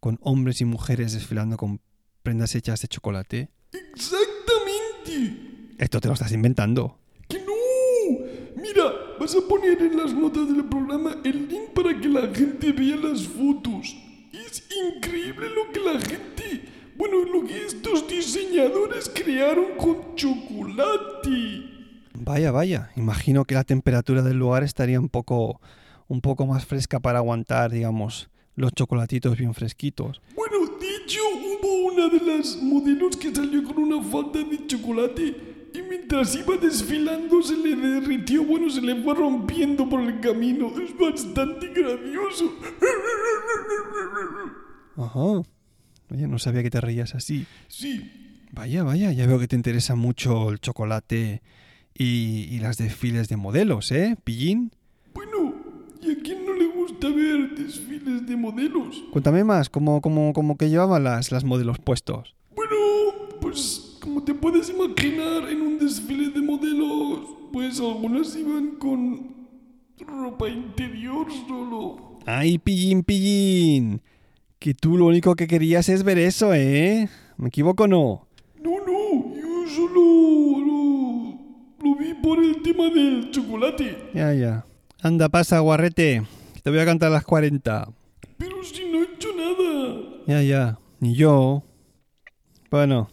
con 0.00 0.18
hombres 0.22 0.60
y 0.60 0.64
mujeres 0.64 1.12
desfilando 1.12 1.56
con 1.56 1.80
prendas 2.22 2.54
hechas 2.54 2.82
de 2.82 2.88
chocolate? 2.88 3.48
Exactamente. 3.72 5.74
Esto 5.78 6.00
te 6.00 6.08
lo 6.08 6.14
estás 6.14 6.32
inventando. 6.32 6.98
¡Que 7.28 7.38
no! 7.38 7.52
Mira, 8.56 8.92
vas 9.18 9.34
a 9.36 9.48
poner 9.48 9.80
en 9.80 9.96
las 9.96 10.12
notas 10.12 10.48
del 10.48 10.64
programa 10.64 11.16
el 11.24 11.48
link 11.48 11.70
para 11.74 11.98
que 11.98 12.08
la 12.08 12.34
gente 12.34 12.72
vea 12.72 12.96
las 12.96 13.26
fotos. 13.26 13.96
Es 14.32 14.64
increíble 14.94 15.48
lo 15.48 15.72
que 15.72 15.80
la 15.80 16.00
gente, 16.00 16.64
bueno, 16.96 17.24
lo 17.24 17.46
que 17.46 17.64
estos 17.64 18.08
diseñadores 18.08 19.10
crearon 19.14 19.76
con 19.78 20.16
chocolate. 20.16 21.77
Vaya, 22.20 22.50
vaya. 22.50 22.90
Imagino 22.96 23.44
que 23.44 23.54
la 23.54 23.64
temperatura 23.64 24.22
del 24.22 24.38
lugar 24.38 24.62
estaría 24.64 25.00
un 25.00 25.08
poco, 25.08 25.60
un 26.08 26.20
poco 26.20 26.46
más 26.46 26.64
fresca 26.64 27.00
para 27.00 27.18
aguantar, 27.18 27.70
digamos, 27.70 28.28
los 28.56 28.72
chocolatitos 28.72 29.36
bien 29.36 29.54
fresquitos. 29.54 30.20
Bueno, 30.34 30.78
de 30.80 30.96
hecho, 30.96 31.20
hubo 31.34 31.92
una 31.92 32.08
de 32.08 32.38
las 32.38 32.56
modelos 32.62 33.16
que 33.16 33.34
salió 33.34 33.62
con 33.64 33.78
una 33.78 34.02
falda 34.02 34.40
de 34.42 34.66
chocolate 34.66 35.68
y 35.74 35.82
mientras 35.82 36.34
iba 36.34 36.56
desfilando 36.56 37.42
se 37.42 37.56
le 37.56 37.76
derritió, 37.76 38.44
bueno, 38.44 38.70
se 38.70 38.80
le 38.80 39.02
fue 39.02 39.14
rompiendo 39.14 39.88
por 39.88 40.00
el 40.00 40.20
camino. 40.20 40.72
Es 40.80 40.96
bastante 40.98 41.68
gracioso. 41.68 42.52
Ajá. 44.96 45.42
Oye, 46.10 46.26
no 46.26 46.38
sabía 46.38 46.62
que 46.62 46.70
te 46.70 46.80
reías 46.80 47.14
así. 47.14 47.46
Sí, 47.68 48.28
Vaya, 48.52 48.82
vaya, 48.82 49.12
ya 49.12 49.26
veo 49.26 49.38
que 49.38 49.46
te 49.46 49.56
interesa 49.56 49.94
mucho 49.94 50.50
el 50.50 50.58
chocolate 50.58 51.42
y, 51.98 52.46
y 52.50 52.58
las 52.60 52.78
desfiles 52.78 53.28
de 53.28 53.36
modelos, 53.36 53.90
¿eh, 53.92 54.16
Pillín? 54.24 54.70
bueno, 55.14 55.54
¿y 56.00 56.12
a 56.12 56.22
quién 56.22 56.46
no 56.46 56.54
le 56.54 56.66
gusta 56.66 57.08
ver 57.08 57.54
desfiles 57.56 58.26
de 58.26 58.36
modelos? 58.36 59.02
Cuéntame 59.10 59.42
más, 59.44 59.68
¿cómo, 59.68 60.00
cómo, 60.00 60.32
cómo 60.32 60.56
que 60.56 60.70
llevaban 60.70 61.04
las, 61.04 61.32
las 61.32 61.44
modelos 61.44 61.78
puestos? 61.78 62.34
Bueno, 62.54 62.76
pues 63.40 63.96
como 64.00 64.22
te 64.22 64.32
puedes 64.34 64.70
imaginar 64.70 65.48
en 65.50 65.60
un 65.60 65.78
desfile 65.78 66.30
de 66.30 66.40
modelos, 66.40 67.20
pues 67.52 67.80
algunas 67.80 68.34
iban 68.36 68.76
con 68.78 69.34
ropa 70.06 70.48
interior 70.48 71.26
solo. 71.48 72.18
¡Ay, 72.26 72.58
Pillín, 72.58 73.02
Pillín! 73.02 74.00
Que 74.58 74.74
tú 74.74 74.96
lo 74.96 75.06
único 75.06 75.34
que 75.34 75.46
querías 75.46 75.88
es 75.88 76.02
ver 76.04 76.18
eso, 76.18 76.52
¿eh? 76.54 77.08
¿Me 77.36 77.48
equivoco 77.48 77.84
o 77.84 77.88
no, 77.88 78.26
yo 78.62 79.66
solo 79.68 80.58
lo, 80.66 81.38
lo 81.84 81.96
vi 81.96 82.14
por 82.28 82.44
el 82.44 82.60
tema 82.62 82.90
del 82.90 83.30
chocolate. 83.30 84.10
Ya, 84.12 84.34
ya. 84.34 84.64
Anda, 85.00 85.30
pasa, 85.30 85.60
guarrete. 85.60 86.22
que 86.54 86.60
te 86.60 86.68
voy 86.68 86.78
a 86.78 86.84
cantar 86.84 87.10
las 87.10 87.24
40. 87.24 87.88
Pero 88.36 88.62
si 88.62 88.84
no 88.84 88.98
he 88.98 89.04
hecho 89.04 89.28
nada. 89.34 90.02
Ya, 90.26 90.42
ya. 90.42 90.78
Ni 91.00 91.14
yo. 91.14 91.62
Bueno. 92.70 93.08